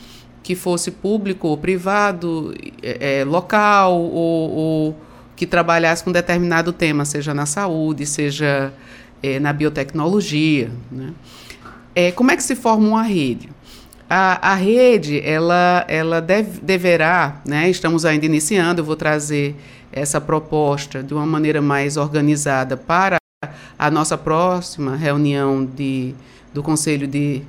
[0.43, 4.97] que fosse público ou privado, é, é local, ou, ou,
[5.37, 8.73] que trabalhasse com determinado tema, seja na saúde, seja
[9.23, 10.71] é, na biotecnologia.
[10.91, 11.13] Né?
[11.95, 13.51] É, como é que se forma uma rede?
[14.13, 19.55] A, a rede, ela, ela deve, deverá, né, estamos ainda iniciando, eu vou trazer
[19.93, 23.19] essa proposta de uma maneira mais organizada para
[23.79, 26.13] a nossa próxima reunião de,
[26.53, 27.43] do Conselho de,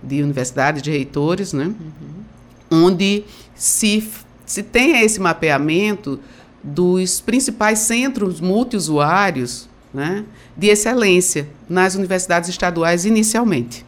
[0.00, 2.84] de Universidades, de Reitores, né, uhum.
[2.84, 3.24] onde
[3.56, 4.08] se,
[4.46, 6.20] se tem esse mapeamento
[6.62, 10.24] dos principais centros multiusuários né,
[10.56, 13.84] de excelência nas universidades estaduais inicialmente.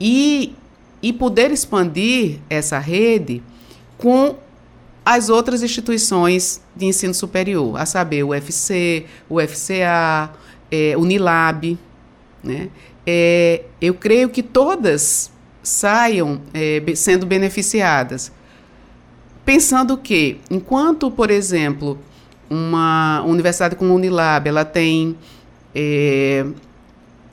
[0.00, 0.54] E,
[1.02, 3.42] e poder expandir essa rede
[3.98, 4.36] com
[5.04, 10.30] as outras instituições de ensino superior, a saber, o UFC, o FCA,
[10.70, 11.76] é, Unilab.
[12.42, 12.70] Né?
[13.04, 18.32] É, eu creio que todas saiam é, sendo beneficiadas.
[19.44, 21.98] Pensando que, enquanto, por exemplo,
[22.48, 25.16] uma universidade como a Unilab, ela tem
[25.74, 26.46] é,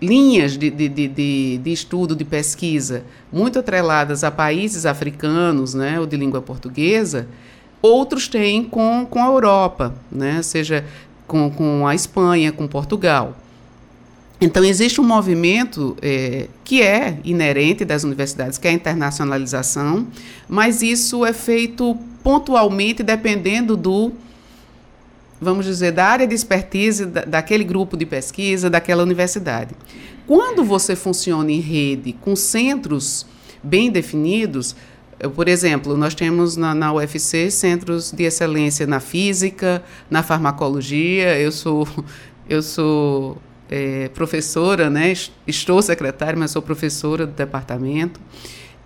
[0.02, 6.06] linhas de, de, de, de, estudo, de pesquisa, muito atreladas a países africanos, né, ou
[6.06, 7.28] de língua portuguesa,
[7.82, 10.86] outros têm com, com a Europa, né, seja
[11.28, 13.38] com, com a Espanha, com Portugal.
[14.42, 20.08] Então, existe um movimento é, que é inerente das universidades, que é a internacionalização,
[20.48, 24.14] mas isso é feito pontualmente dependendo do,
[25.40, 29.76] vamos dizer, da área de expertise da, daquele grupo de pesquisa, daquela universidade.
[30.28, 33.26] Quando você funciona em rede com centros
[33.64, 34.76] bem definidos,
[35.36, 41.38] por exemplo, nós temos na, na, UFC centros de excelência na física, na farmacologia.
[41.38, 41.88] Eu sou,
[42.48, 43.38] eu sou
[43.70, 45.14] é, professora, né?
[45.46, 48.20] estou secretária, mas sou professora do departamento.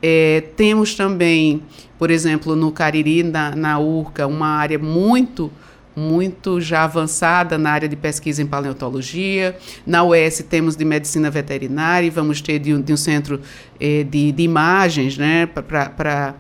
[0.02, 1.62] É, temos também,
[2.00, 5.52] por exemplo, no Cariri, na, na URCA, uma área muito
[5.96, 9.58] muito já avançada na área de pesquisa em paleontologia.
[9.86, 13.40] Na UES temos de medicina veterinária e vamos ter de um, de um centro
[13.80, 16.36] eh, de, de, imagens, né, para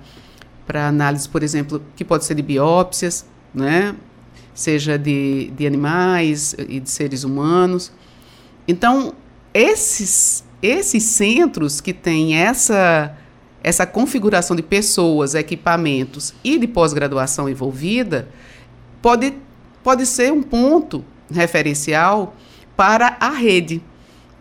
[0.87, 3.95] análise, por exemplo, que pode ser de biópsias, né,
[4.53, 7.91] seja de, de animais e de seres humanos.
[8.67, 9.13] Então,
[9.53, 13.15] esses, esses centros que têm essa,
[13.63, 18.27] essa configuração de pessoas, equipamentos e de pós-graduação envolvida,
[19.03, 19.33] pode,
[19.83, 22.35] pode ser um ponto referencial
[22.75, 23.83] para a rede.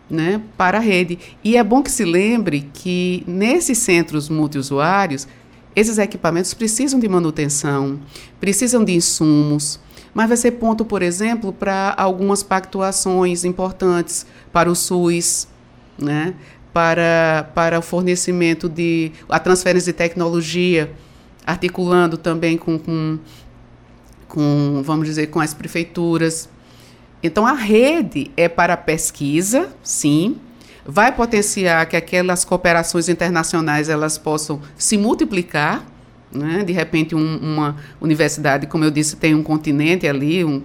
[0.09, 1.17] Né, para a rede.
[1.43, 5.27] E é bom que se lembre que nesses centros multiusuários,
[5.75, 7.99] esses equipamentos precisam de manutenção,
[8.39, 9.79] precisam de insumos,
[10.13, 15.47] mas vai ser ponto, por exemplo, para algumas pactuações importantes para o SUS,
[15.97, 16.35] né?
[16.73, 20.91] para, para o fornecimento de a transferência de tecnologia,
[21.45, 23.19] articulando também com, com,
[24.33, 26.49] com, vamos dizer, com as prefeituras.
[27.21, 30.37] Então, a rede é para pesquisa, sim,
[30.83, 35.85] vai potenciar que aquelas cooperações internacionais elas possam se multiplicar,
[36.31, 36.63] né?
[36.65, 40.63] De repente, um, uma universidade, como eu disse, tem um continente ali, um,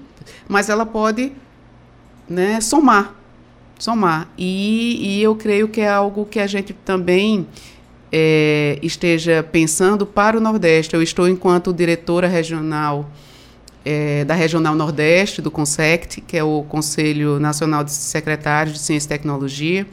[0.49, 1.31] mas ela pode
[2.27, 3.15] né, somar.
[3.79, 4.29] Somar.
[4.39, 7.47] E, e eu creio que é algo que a gente também
[8.11, 10.95] é, esteja pensando para o Nordeste.
[10.95, 13.11] Eu estou, enquanto diretora regional
[13.91, 19.07] é, da Regional Nordeste, do CONSECT, que é o Conselho Nacional de Secretários de Ciência
[19.07, 19.87] e Tecnologia,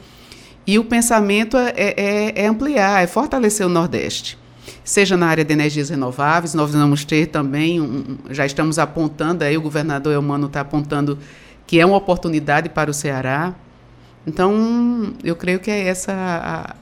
[0.66, 4.38] e o pensamento é, é, é ampliar, é fortalecer o Nordeste
[4.82, 9.56] seja na área de energias renováveis, nós vamos ter também, um, já estamos apontando, aí
[9.56, 11.18] o governador Elmano está apontando
[11.66, 13.52] que é uma oportunidade para o Ceará.
[14.24, 16.76] Então, eu creio que é essa a,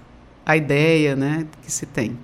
[0.44, 2.16] a ideia né, que se tem.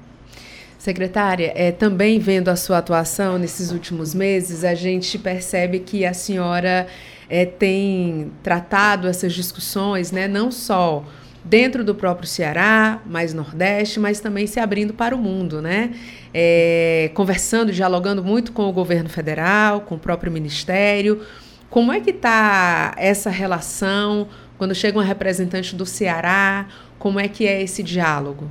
[0.80, 6.14] Secretária, é, também vendo a sua atuação nesses últimos meses, a gente percebe que a
[6.14, 6.86] senhora
[7.28, 11.04] é, tem tratado essas discussões, né, não só
[11.44, 15.92] dentro do próprio Ceará, mais Nordeste, mas também se abrindo para o mundo, né?
[16.32, 21.20] É, conversando, dialogando muito com o governo federal, com o próprio Ministério.
[21.68, 26.68] Como é que está essa relação quando chega uma representante do Ceará?
[26.98, 28.48] Como é que é esse diálogo?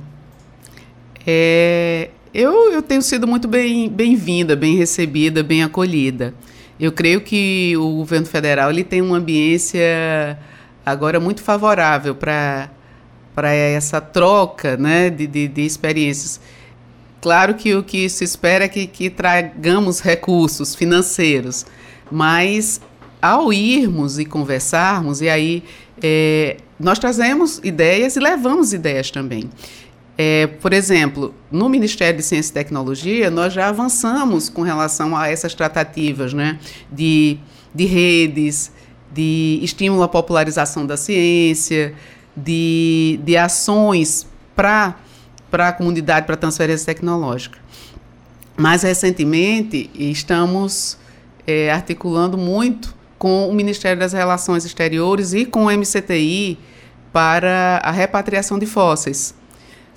[1.26, 6.32] É, eu, eu tenho sido muito bem-vinda, bem, bem recebida, bem acolhida.
[6.78, 10.38] Eu creio que o governo federal ele tem uma ambiência
[10.86, 12.70] agora muito favorável para
[13.52, 16.40] essa troca né, de, de, de, experiências.
[17.20, 21.66] Claro que o que se espera é que, que tragamos recursos financeiros,
[22.10, 22.80] mas
[23.20, 25.62] ao irmos e conversarmos, e aí
[26.02, 29.50] é, nós trazemos ideias e levamos ideias também.
[30.22, 35.28] É, por exemplo, no Ministério de Ciência e Tecnologia, nós já avançamos com relação a
[35.28, 36.58] essas tratativas né,
[36.92, 37.38] de,
[37.74, 38.70] de redes,
[39.10, 41.94] de estímulo à popularização da ciência,
[42.36, 44.94] de, de ações para
[45.52, 47.58] a comunidade, para a transferência tecnológica.
[48.58, 50.98] Mais recentemente, estamos
[51.46, 56.58] é, articulando muito com o Ministério das Relações Exteriores e com o MCTI
[57.10, 59.39] para a repatriação de fósseis.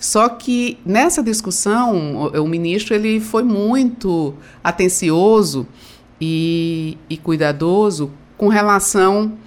[0.03, 5.65] Só que nessa discussão, o, o ministro ele foi muito atencioso
[6.19, 9.37] e, e cuidadoso com relação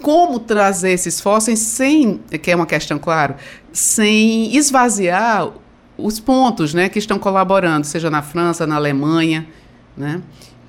[0.00, 3.34] como trazer esses fósseis sem, que é uma questão, claro,
[3.72, 5.50] sem esvaziar
[5.98, 9.48] os pontos né, que estão colaborando, seja na França, na Alemanha,
[9.96, 10.22] né?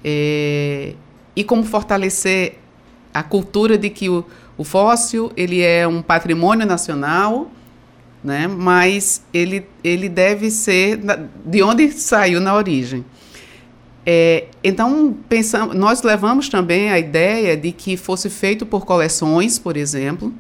[0.03, 0.95] É,
[1.36, 2.57] e como fortalecer
[3.13, 4.26] a cultura de que o,
[4.57, 7.51] o fóssil ele é um patrimônio nacional,
[8.24, 8.47] né?
[8.47, 10.99] mas ele, ele deve ser
[11.45, 13.03] de onde saiu na origem.
[14.05, 19.78] É, então, pensamos, nós levamos também a ideia de que fosse feito por coleções, por
[19.78, 20.34] exemplo,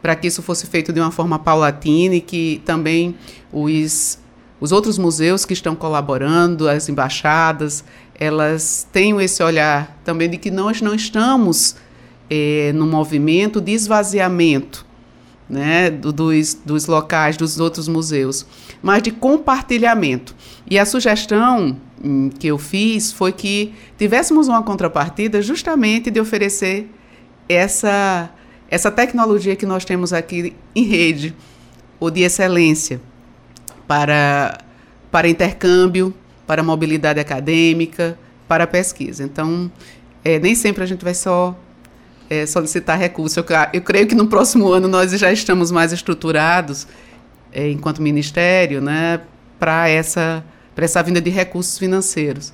[0.00, 3.14] para que isso fosse feito de uma forma paulatina e que também
[3.52, 4.18] os,
[4.60, 7.84] os outros museus que estão colaborando, as embaixadas,
[8.14, 11.76] elas tenham esse olhar também de que nós não estamos
[12.28, 14.91] é, no movimento de esvaziamento
[15.52, 18.46] né, do, dos, dos locais, dos outros museus,
[18.82, 20.34] mas de compartilhamento.
[20.68, 26.90] E a sugestão hum, que eu fiz foi que tivéssemos uma contrapartida justamente de oferecer
[27.46, 28.30] essa,
[28.70, 31.36] essa tecnologia que nós temos aqui em rede,
[32.00, 32.98] ou de excelência,
[33.86, 34.58] para,
[35.10, 36.14] para intercâmbio,
[36.46, 39.22] para mobilidade acadêmica, para pesquisa.
[39.22, 39.70] Então,
[40.24, 41.54] é, nem sempre a gente vai só
[42.32, 43.36] é, solicitar recursos.
[43.36, 46.86] Eu, eu, creio que no próximo ano nós já estamos mais estruturados,
[47.52, 49.20] é, enquanto Ministério, né,
[49.58, 50.42] para essa,
[50.74, 52.52] essa vinda de recursos financeiros.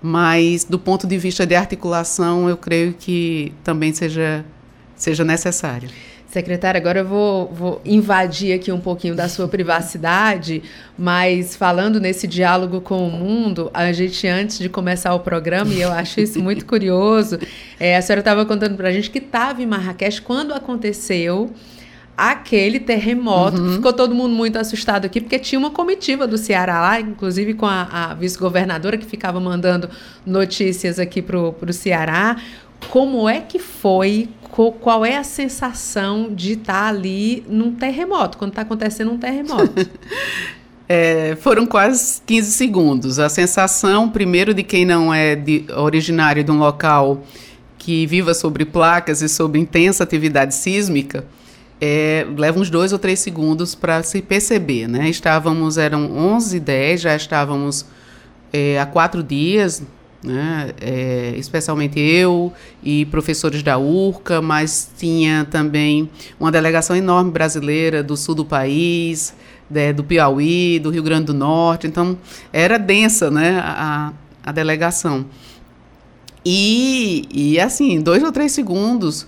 [0.00, 4.44] Mas, do ponto de vista de articulação, eu creio que também seja,
[4.96, 5.90] seja necessário.
[6.32, 10.62] Secretária, agora eu vou, vou, invadir aqui um pouquinho da sua privacidade,
[10.96, 15.82] mas falando nesse diálogo com o mundo, a gente, antes de começar o programa, e
[15.82, 17.38] eu acho isso muito curioso,
[17.78, 21.50] é, a senhora estava contando para a gente que estava em Marrakech quando aconteceu
[22.16, 23.74] aquele terremoto, uhum.
[23.74, 27.66] ficou todo mundo muito assustado aqui, porque tinha uma comitiva do Ceará lá, inclusive com
[27.66, 29.88] a, a vice-governadora que ficava mandando
[30.24, 32.36] notícias aqui para o Ceará.
[32.90, 34.28] Como é que foi
[34.80, 39.72] qual é a sensação de estar ali num terremoto, quando está acontecendo um terremoto?
[40.88, 43.18] É, foram quase 15 segundos.
[43.18, 47.22] A sensação, primeiro, de quem não é de, originário de um local
[47.78, 51.24] que viva sobre placas e sobre intensa atividade sísmica,
[51.80, 54.86] é, leva uns dois ou três segundos para se perceber.
[54.86, 55.08] Né?
[55.08, 57.86] Estávamos, eram 11 h 10, já estávamos
[58.52, 59.82] é, há quatro dias
[60.22, 60.70] né?
[60.80, 62.52] É, especialmente eu
[62.82, 66.08] e professores da URCA, mas tinha também
[66.38, 69.34] uma delegação enorme brasileira do sul do país,
[69.68, 72.16] de, do Piauí, do Rio Grande do Norte, então
[72.52, 74.12] era densa né, a,
[74.44, 75.26] a delegação.
[76.44, 79.26] E, e assim, dois ou três segundos,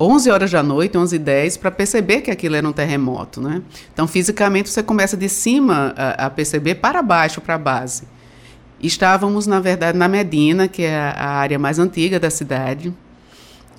[0.00, 3.40] 11 horas da noite, 11 e 10, para perceber que aquilo era um terremoto.
[3.40, 3.62] Né?
[3.92, 8.04] Então, fisicamente, você começa de cima a, a perceber para baixo, para a base.
[8.82, 12.92] Estávamos, na verdade, na Medina, que é a área mais antiga da cidade,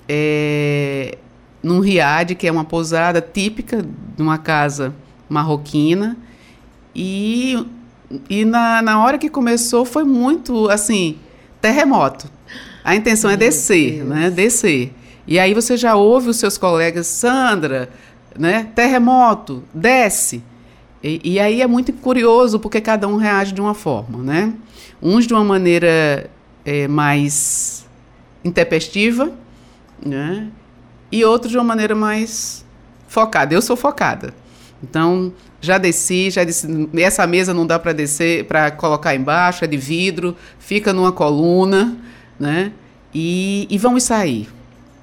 [0.08, 1.18] é,
[1.62, 4.94] num riad, que é uma pousada típica de uma casa
[5.28, 6.16] marroquina.
[6.94, 7.66] E,
[8.30, 11.18] e na, na hora que começou foi muito, assim,
[11.60, 12.30] terremoto.
[12.82, 14.08] A intenção é descer, Deus.
[14.08, 14.30] né?
[14.30, 14.92] Descer.
[15.26, 17.90] E aí você já ouve os seus colegas, Sandra,
[18.38, 18.68] né?
[18.74, 20.42] Terremoto, desce.
[21.04, 24.54] E, e aí é muito curioso porque cada um reage de uma forma, né?
[25.02, 26.30] Uns de uma maneira
[26.64, 27.86] é, mais
[28.42, 29.30] intempestiva,
[30.04, 30.48] né?
[31.12, 32.64] E outros de uma maneira mais
[33.06, 33.54] focada.
[33.54, 34.32] Eu sou focada.
[34.82, 35.30] Então,
[35.60, 39.76] já desci, já disse, essa mesa não dá para descer, para colocar embaixo, é de
[39.76, 41.98] vidro, fica numa coluna,
[42.40, 42.72] né?
[43.14, 44.48] E, e vamos sair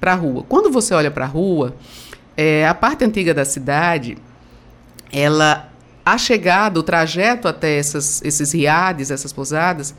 [0.00, 0.44] para a rua.
[0.48, 1.76] Quando você olha para a rua,
[2.36, 4.18] é, a parte antiga da cidade,
[5.12, 5.71] ela
[6.04, 9.94] a chegada, o trajeto até essas, esses riades, essas pousadas,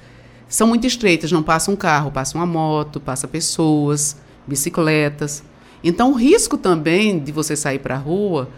[0.48, 1.32] são muito estreitas.
[1.32, 5.44] Não passa um carro, passa uma moto, passa pessoas, bicicletas.
[5.84, 8.50] Então, o risco também de você sair para a rua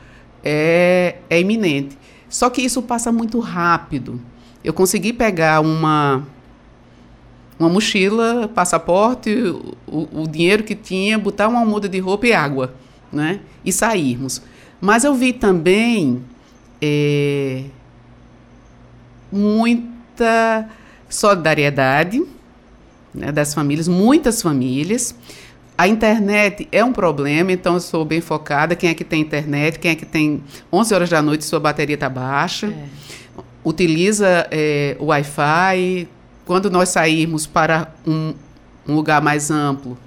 [0.44, 1.98] é, é iminente.
[2.30, 4.20] Só que isso passa muito rápido.
[4.64, 6.24] Eu consegui pegar uma
[7.58, 9.32] uma mochila, passaporte,
[9.88, 12.74] o, o, dinheiro que tinha, botar uma muda de roupa e água,
[13.12, 13.40] né?
[13.64, 14.42] E sairmos.
[14.82, 16.22] Mas eu vi também
[16.82, 17.64] é,
[19.32, 20.70] muita
[21.10, 22.24] solidariedade
[23.14, 25.16] né, das famílias, muitas famílias.
[25.78, 28.76] A internet é um problema, então eu sou bem focada.
[28.76, 29.78] Quem é que tem internet?
[29.78, 32.68] Quem é que tem 11 horas da noite sua bateria está baixa?
[32.68, 32.86] É.
[33.64, 36.08] Utiliza é, o Wi-Fi.
[36.46, 38.34] Quando nós sairmos para um,
[38.88, 39.98] um lugar mais amplo,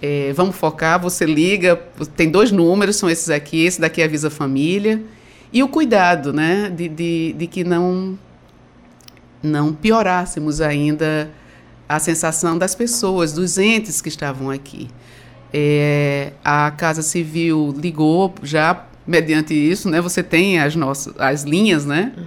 [0.00, 0.98] é, vamos focar.
[1.00, 1.76] Você liga,
[2.16, 3.64] tem dois números, são esses aqui.
[3.64, 5.02] Esse daqui avisa a família.
[5.54, 8.18] E o cuidado, né, de, de, de que não,
[9.40, 11.30] não piorássemos ainda
[11.88, 14.88] a sensação das pessoas, dos entes que estavam aqui.
[15.52, 20.00] É, a Casa Civil ligou já mediante isso, né?
[20.00, 22.12] Você tem as nossas as linhas, né?
[22.16, 22.24] Uhum.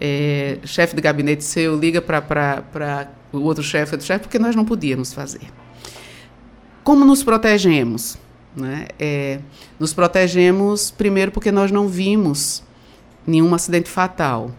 [0.00, 4.64] É, chefe de gabinete seu liga para o outro chefe do chefe, porque nós não
[4.64, 5.42] podíamos fazer.
[6.82, 8.16] Como nos protegemos?
[8.54, 8.88] Né?
[8.98, 9.40] É,
[9.78, 12.62] nos protegemos primeiro porque nós não vimos
[13.26, 14.50] nenhum acidente fatal,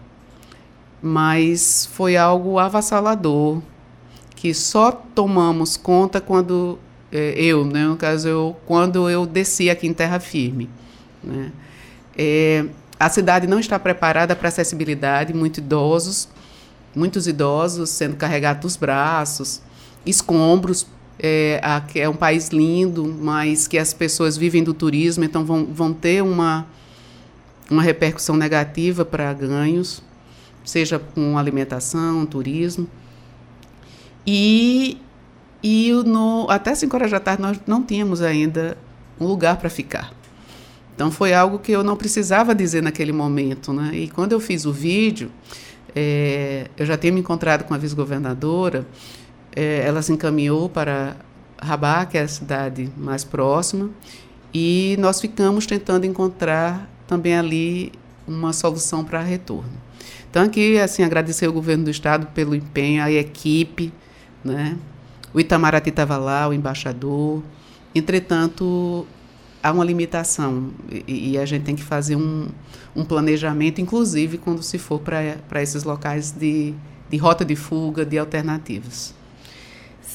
[1.02, 3.62] mas foi algo avassalador
[4.34, 6.78] que só tomamos conta quando
[7.12, 10.68] é, eu, né, no caso eu, quando eu desci aqui em terra firme.
[11.22, 11.52] Né?
[12.16, 12.64] É,
[12.98, 16.28] a cidade não está preparada para acessibilidade, muito idosos,
[16.94, 19.62] muitos idosos sendo carregados nos braços,
[20.04, 20.86] escombros.
[21.18, 21.60] É,
[21.94, 26.22] é um país lindo, mas que as pessoas vivem do turismo, então vão, vão ter
[26.22, 26.66] uma,
[27.70, 30.02] uma repercussão negativa para ganhos,
[30.64, 32.88] seja com alimentação, turismo.
[34.26, 34.98] E,
[35.62, 38.76] e no, até 5 horas da tarde nós não tínhamos ainda
[39.20, 40.12] um lugar para ficar.
[40.94, 43.72] Então foi algo que eu não precisava dizer naquele momento.
[43.72, 43.90] Né?
[43.94, 45.30] E quando eu fiz o vídeo,
[45.94, 48.86] é, eu já tinha me encontrado com a vice-governadora,
[49.54, 51.16] é, ela se encaminhou para
[51.60, 53.90] Rabat, que é a cidade mais próxima,
[54.52, 57.92] e nós ficamos tentando encontrar também ali
[58.26, 59.72] uma solução para retorno.
[60.30, 63.92] Então aqui assim agradecer ao governo do estado pelo empenho, a equipe,
[64.44, 64.76] né?
[65.32, 67.42] O Itamaraty estava lá, o embaixador.
[67.94, 69.06] Entretanto,
[69.62, 70.70] há uma limitação
[71.08, 72.48] e, e, a gente tem que fazer um,
[72.94, 76.74] um planejamento, inclusive quando se for para esses locais de,
[77.10, 79.14] de rota de fuga, de alternativas.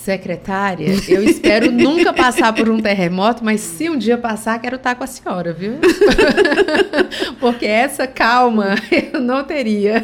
[0.03, 4.95] Secretária, eu espero nunca passar por um terremoto, mas se um dia passar, quero estar
[4.95, 5.73] com a senhora, viu?
[7.39, 10.03] Porque essa calma eu não teria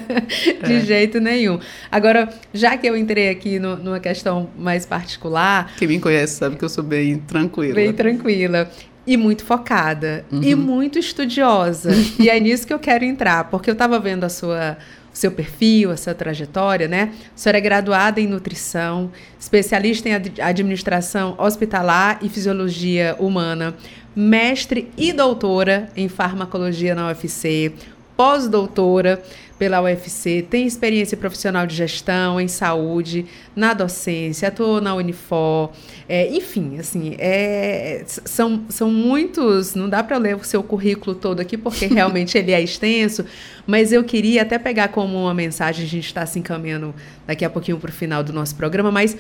[0.66, 0.80] de é.
[0.82, 1.60] jeito nenhum.
[1.90, 5.72] Agora, já que eu entrei aqui no, numa questão mais particular.
[5.78, 7.76] Quem me conhece sabe que eu sou bem tranquila.
[7.76, 8.70] Bem tranquila
[9.08, 10.44] e muito focada uhum.
[10.44, 11.92] e muito estudiosa.
[12.20, 14.78] e é nisso que eu quero entrar, porque eu estava vendo a sua
[15.18, 17.14] seu perfil, a sua trajetória, né?
[17.14, 23.74] A senhora é graduada em nutrição, especialista em administração hospitalar e fisiologia humana,
[24.16, 27.74] mestre e doutora em farmacologia na UFC,
[28.16, 29.22] pós-doutora
[29.58, 33.26] pela UFC, tem experiência profissional de gestão em saúde,
[33.56, 35.72] na docência, atuou na Unifor,
[36.10, 41.40] é, enfim, assim, é, são, são muitos, não dá para ler o seu currículo todo
[41.40, 43.26] aqui, porque realmente ele é extenso,
[43.66, 46.94] mas eu queria até pegar como uma mensagem, a gente está se encaminhando
[47.26, 49.16] daqui a pouquinho para o final do nosso programa, mas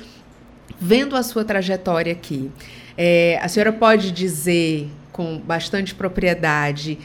[0.79, 2.51] vendo a sua trajetória aqui,
[2.97, 6.97] é, a senhora pode dizer com bastante propriedade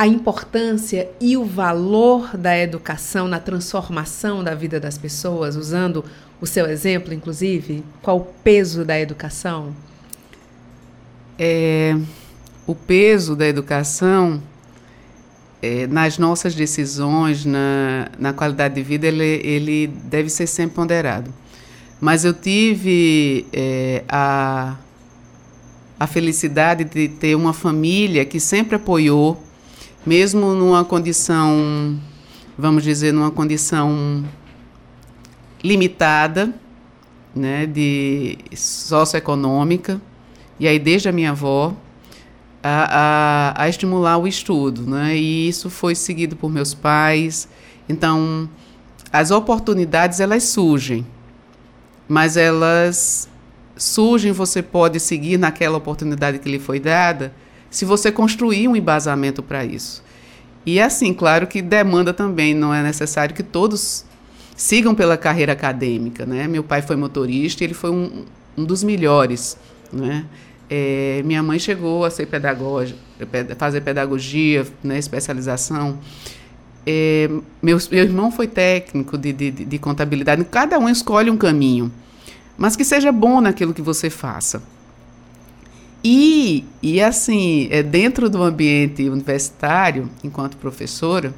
[0.00, 6.02] a importância e o valor da educação na transformação da vida das pessoas, usando
[6.40, 7.84] o seu exemplo, inclusive?
[8.00, 9.76] Qual o peso da educação?
[11.38, 11.94] É,
[12.66, 14.42] o peso da educação
[15.60, 21.30] é, nas nossas decisões, na, na qualidade de vida, ele, ele deve ser sempre ponderado.
[22.00, 24.76] Mas eu tive é, a,
[25.98, 29.49] a felicidade de ter uma família que sempre apoiou
[30.04, 31.98] mesmo numa condição,
[32.56, 34.24] vamos dizer, numa condição
[35.62, 36.54] limitada,
[37.34, 40.00] né, de socioeconômica,
[40.58, 41.74] e aí desde a minha avó,
[42.62, 47.48] a, a, a, estimular o estudo, né, e isso foi seguido por meus pais.
[47.88, 48.48] Então,
[49.12, 51.06] as oportunidades elas surgem,
[52.08, 53.28] mas elas
[53.76, 57.32] surgem, você pode seguir naquela oportunidade que lhe foi dada,
[57.70, 60.02] se você construir um embasamento para isso.
[60.66, 64.04] E assim, claro que demanda também, não é necessário que todos
[64.56, 66.46] sigam pela carreira acadêmica, né?
[66.46, 68.24] Meu pai foi motorista ele foi um,
[68.58, 69.56] um dos melhores,
[69.92, 70.26] né?
[70.68, 72.98] É, minha mãe chegou a ser pedagógica,
[73.58, 75.98] fazer pedagogia, né, especialização.
[76.86, 77.28] É,
[77.60, 80.44] meu, meu irmão foi técnico de, de, de contabilidade.
[80.44, 81.90] Cada um escolhe um caminho,
[82.56, 84.62] mas que seja bom naquilo que você faça.
[86.02, 91.34] E, e assim, é, dentro do ambiente universitário, enquanto professora,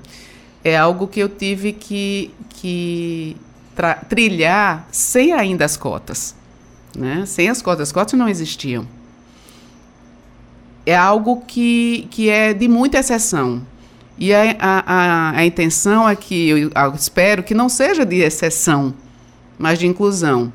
[0.63, 3.37] é algo que eu tive que, que
[4.09, 6.35] trilhar sem ainda as cotas.
[6.97, 7.25] Né?
[7.27, 8.87] Sem as cotas, as cotas não existiam.
[10.87, 13.67] É algo que, que é de muita exceção.
[14.19, 18.95] E a, a, a, intenção é que, eu, eu espero que não seja de exceção,
[19.59, 20.53] mas de inclusão.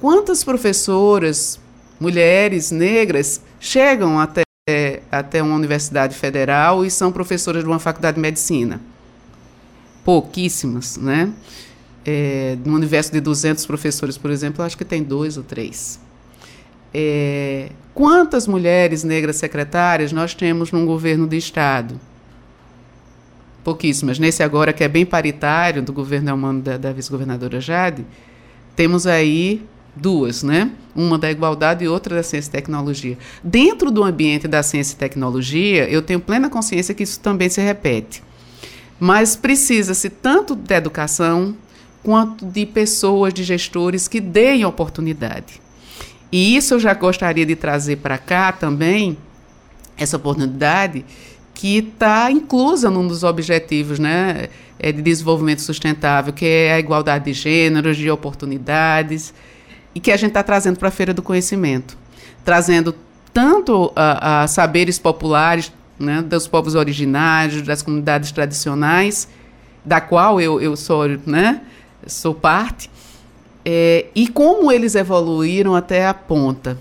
[0.00, 1.58] Quantas professoras,
[2.04, 4.42] mulheres negras, chegam até,
[5.10, 8.78] até uma universidade federal e são professoras de uma faculdade de medicina?
[10.04, 11.32] Pouquíssimas, né?
[12.04, 15.98] É, no universo de 200 professores, por exemplo, acho que tem dois ou três.
[16.92, 21.98] É, quantas mulheres negras secretárias nós temos num governo de Estado?
[23.64, 24.18] Pouquíssimas.
[24.18, 28.04] Nesse agora, que é bem paritário, do governo humano da, da vice-governadora Jade,
[28.76, 29.64] temos aí
[29.96, 30.70] duas, né?
[30.94, 33.18] Uma da igualdade e outra da ciência e tecnologia.
[33.42, 37.60] Dentro do ambiente da ciência e tecnologia, eu tenho plena consciência que isso também se
[37.60, 38.22] repete.
[38.98, 41.56] Mas precisa-se tanto de educação
[42.02, 45.60] quanto de pessoas, de gestores que deem oportunidade.
[46.30, 49.16] E isso eu já gostaria de trazer para cá também,
[49.96, 51.04] essa oportunidade
[51.54, 57.26] que está inclusa num dos objetivos né, é de desenvolvimento sustentável, que é a igualdade
[57.26, 59.32] de gêneros, de oportunidades,
[59.94, 61.96] e que a gente está trazendo para a Feira do Conhecimento.
[62.44, 62.94] Trazendo
[63.32, 69.28] tanto a, a saberes populares né, dos povos originários, das comunidades tradicionais,
[69.84, 71.60] da qual eu, eu sou, né,
[72.06, 72.90] sou parte,
[73.64, 76.78] é, e como eles evoluíram até a ponta.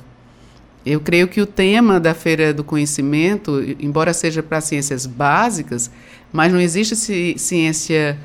[0.85, 5.89] Eu creio que o tema da Feira do Conhecimento, embora seja para ciências básicas,
[6.31, 6.95] mas não existe
[7.37, 8.17] ciência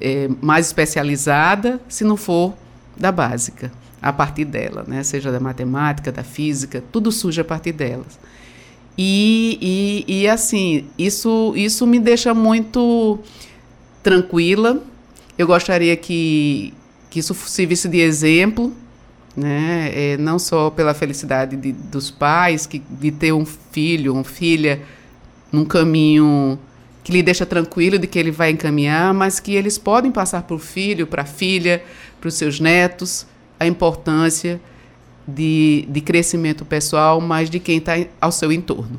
[0.00, 2.54] é, mais especializada se não for
[2.96, 5.02] da básica, a partir dela, né?
[5.02, 8.18] seja da matemática, da física, tudo surge a partir delas.
[8.96, 13.20] E, e, e assim, isso, isso me deixa muito
[14.02, 14.82] tranquila.
[15.38, 16.74] Eu gostaria que,
[17.08, 18.72] que isso servisse de exemplo,
[19.36, 19.90] né?
[19.94, 24.82] É, não só pela felicidade de, dos pais, que, de ter um filho, uma filha
[25.52, 26.58] num caminho
[27.04, 30.56] que lhe deixa tranquilo de que ele vai encaminhar, mas que eles podem passar para
[30.56, 31.82] o filho, para a filha,
[32.20, 33.26] para os seus netos,
[33.58, 34.60] a importância
[35.26, 38.98] de, de crescimento pessoal, mas de quem está ao seu entorno.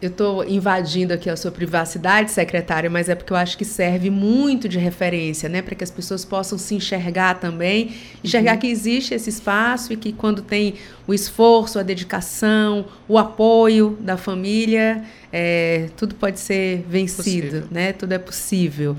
[0.00, 4.10] Eu estou invadindo aqui a sua privacidade, secretária, mas é porque eu acho que serve
[4.10, 5.60] muito de referência, né?
[5.60, 8.58] Para que as pessoas possam se enxergar também, enxergar uhum.
[8.60, 10.74] que existe esse espaço e que quando tem
[11.04, 17.64] o esforço, a dedicação, o apoio da família, é, tudo pode ser vencido, possível.
[17.68, 17.92] né?
[17.92, 18.96] Tudo é possível.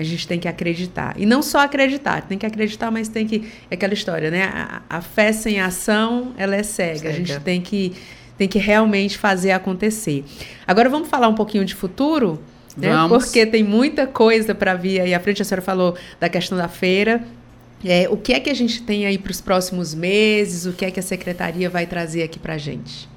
[0.00, 1.14] A gente tem que acreditar.
[1.16, 3.50] E não só acreditar, tem que acreditar, mas tem que.
[3.70, 4.44] É aquela história, né?
[4.44, 6.98] A, a fé sem ação, ela é cega.
[6.98, 7.08] cega.
[7.10, 7.92] A gente tem que
[8.38, 10.24] tem que realmente fazer acontecer.
[10.66, 12.40] Agora vamos falar um pouquinho de futuro,
[12.74, 12.90] né?
[13.06, 15.42] Porque tem muita coisa para vir aí à frente.
[15.42, 17.22] A senhora falou da questão da feira.
[17.84, 20.64] É, o que é que a gente tem aí para os próximos meses?
[20.64, 23.08] O que é que a secretaria vai trazer aqui para a gente?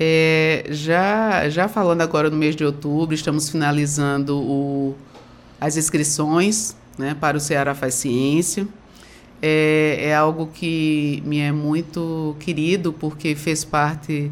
[0.00, 4.94] É, já, já falando agora no mês de outubro, estamos finalizando o,
[5.60, 8.66] as inscrições né, para o Ceará Faz Ciência
[9.40, 14.30] é, é algo que me é muito querido, porque fez parte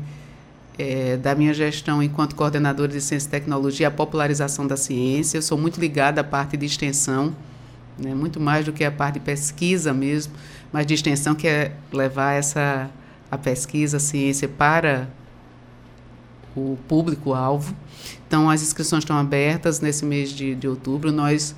[0.78, 5.38] é, da minha gestão enquanto coordenadora de Ciência e Tecnologia, a popularização da ciência.
[5.38, 7.34] Eu sou muito ligada à parte de extensão,
[7.98, 10.34] né, muito mais do que a parte de pesquisa mesmo,
[10.72, 12.90] mas de extensão, que é levar essa,
[13.30, 15.08] a pesquisa, a ciência para
[16.54, 17.74] o público-alvo.
[18.26, 21.12] Então, as inscrições estão abertas nesse mês de, de outubro.
[21.12, 21.54] Nós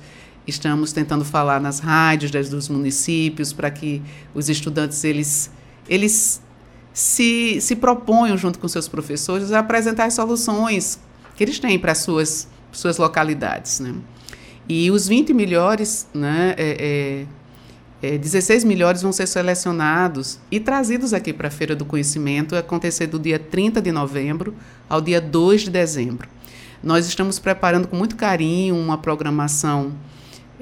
[0.49, 4.01] Estamos tentando falar nas rádios dos municípios para que
[4.33, 5.51] os estudantes eles,
[5.87, 6.41] eles
[6.91, 10.99] se, se proponham junto com seus professores a apresentar soluções
[11.35, 13.79] que eles têm para as suas, suas localidades.
[13.79, 13.93] Né?
[14.67, 17.25] E os 20 melhores, né, é,
[18.01, 22.55] é, é, 16 melhores vão ser selecionados e trazidos aqui para a Feira do Conhecimento,
[22.55, 24.55] acontecer do dia 30 de novembro
[24.89, 26.27] ao dia 2 de dezembro.
[26.81, 29.93] Nós estamos preparando com muito carinho uma programação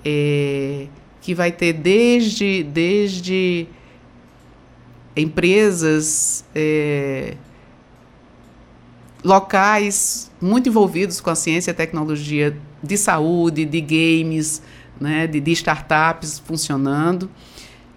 [0.03, 0.87] é,
[1.21, 3.67] que vai ter desde, desde
[5.15, 7.35] empresas é,
[9.23, 14.61] locais muito envolvidos com a ciência e a tecnologia de saúde, de games,
[14.99, 17.29] né, de, de startups funcionando,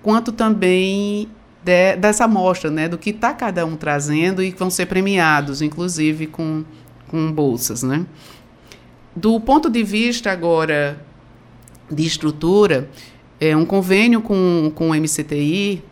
[0.03, 1.29] quanto também
[1.63, 5.63] de, dessa amostra, né, do que está cada um trazendo e que vão ser premiados,
[5.63, 6.65] inclusive com,
[7.11, 7.83] com bolsas.
[7.83, 8.07] Né.
[9.15, 11.05] Do ponto de vista agora
[11.91, 12.89] de estrutura,
[13.41, 15.83] é, um convênio com, com o MCTI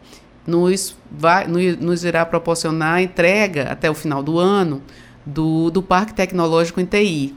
[0.47, 4.81] nos, vai, nos irá proporcionar a entrega até o final do ano
[5.27, 7.35] do, do Parque Tecnológico em TI.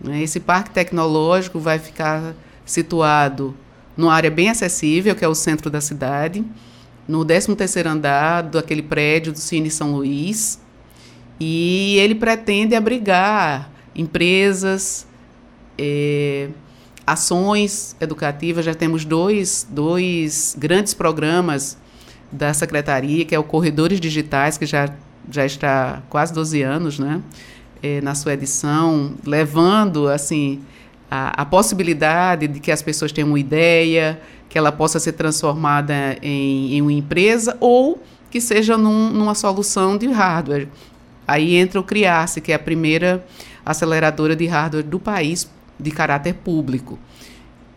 [0.00, 0.22] Né?
[0.22, 3.54] Esse parque tecnológico vai ficar situado
[3.96, 6.44] numa área bem acessível, que é o centro da cidade,
[7.06, 10.60] no 13º andar daquele prédio do Cine São Luís,
[11.40, 15.06] e ele pretende abrigar empresas,
[15.78, 16.48] é,
[17.06, 18.64] ações educativas.
[18.64, 21.78] Já temos dois, dois grandes programas
[22.30, 24.90] da Secretaria, que é o Corredores Digitais, que já,
[25.30, 27.22] já está quase 12 anos né,
[27.82, 30.60] é, na sua edição, levando assim
[31.10, 36.16] a, a possibilidade de que as pessoas tenham uma ideia, que ela possa ser transformada
[36.22, 40.68] em, em uma empresa ou que seja num, numa solução de hardware.
[41.30, 43.24] Aí entra o Criasse, que é a primeira
[43.64, 46.98] aceleradora de hardware do país de caráter público.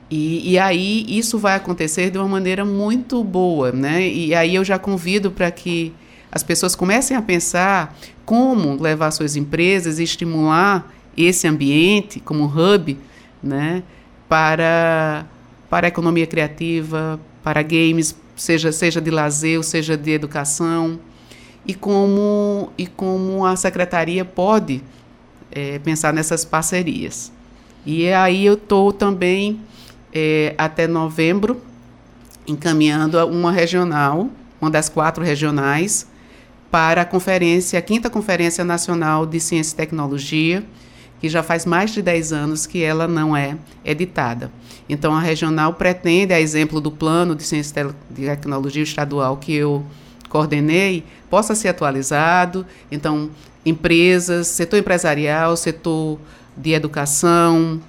[0.10, 4.08] E, e, aí isso vai acontecer de uma maneira muito boa, né?
[4.08, 5.94] E aí eu já convido para que
[6.32, 7.96] as pessoas comecem a pensar
[8.26, 12.98] como levar suas empresas e estimular esse ambiente como hub
[13.42, 13.84] né,
[14.28, 15.28] para,
[15.70, 21.00] para a economia criativa, para games, seja, seja de lazer ou seja de educação,
[21.66, 24.82] e como, e como a secretaria pode
[25.52, 27.32] é, pensar nessas parcerias.
[27.86, 29.60] E aí eu estou também,
[30.14, 31.62] é, até novembro,
[32.48, 36.08] encaminhando uma regional, uma das quatro regionais,
[36.72, 40.64] para a conferência, a quinta Conferência Nacional de Ciência e Tecnologia,
[41.22, 43.56] que já faz mais de 10 anos que ela não é
[43.86, 44.52] editada.
[44.90, 49.86] Então, a regional pretende, a exemplo do plano de ciência e tecnologia estadual que eu
[50.28, 52.64] coordenei, possa ser atualizado.
[52.92, 53.32] Então,
[53.66, 56.20] empresas, setor empresarial, setor
[56.56, 57.82] de educação,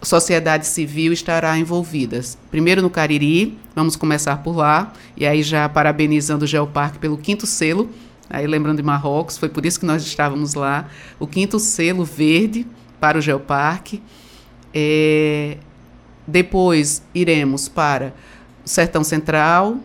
[0.00, 2.38] sociedade civil estará envolvidas.
[2.52, 7.48] Primeiro no Cariri, vamos começar por lá, e aí já parabenizando o Geoparque pelo quinto
[7.48, 7.90] selo
[8.30, 10.86] Aí lembrando de Marrocos, foi por isso que nós estávamos lá.
[11.18, 12.64] O quinto selo verde
[13.00, 14.00] para o Geoparque.
[14.72, 15.56] É,
[16.26, 18.14] depois iremos para
[18.64, 19.78] o Sertão Central,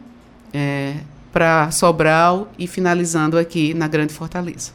[0.53, 0.97] é,
[1.33, 4.71] para Sobral e finalizando aqui na Grande Fortaleza.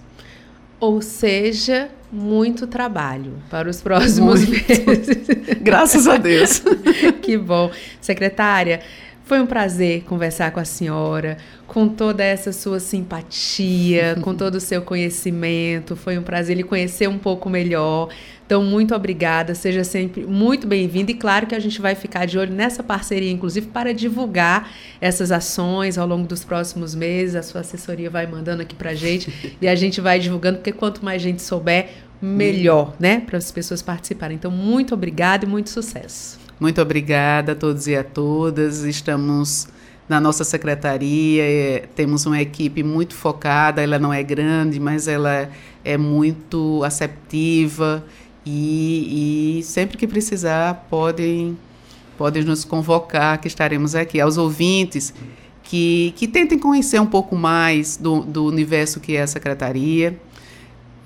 [0.80, 4.68] Ou seja, muito trabalho para os próximos muito.
[4.68, 5.26] meses.
[5.61, 6.62] Graças a Deus.
[7.22, 7.70] que bom.
[8.00, 8.80] Secretária,
[9.29, 14.61] foi um prazer conversar com a senhora, com toda essa sua simpatia, com todo o
[14.61, 15.95] seu conhecimento.
[15.95, 18.09] Foi um prazer lhe conhecer um pouco melhor.
[18.47, 21.11] Então, muito obrigada, seja sempre muito bem-vindo.
[21.11, 25.31] E claro que a gente vai ficar de olho nessa parceria, inclusive, para divulgar essas
[25.31, 27.37] ações ao longo dos próximos meses.
[27.37, 30.72] A sua assessoria vai mandando aqui para a gente e a gente vai divulgando, porque
[30.72, 33.20] quanto mais gente souber, melhor, né?
[33.20, 34.37] Para as pessoas participarem.
[34.37, 36.47] Então, muito obrigada e muito sucesso.
[36.61, 38.82] Muito obrigada a todos e a todas.
[38.82, 39.68] Estamos
[40.09, 45.50] na nossa secretaria, é, temos uma equipe muito focada, ela não é grande, mas ela
[45.84, 48.02] é muito aceptiva
[48.44, 51.56] e, e sempre que precisar podem,
[52.16, 54.18] podem nos convocar, que estaremos aqui.
[54.18, 55.12] Aos ouvintes
[55.62, 60.18] que, que tentem conhecer um pouco mais do, do universo que é a secretaria.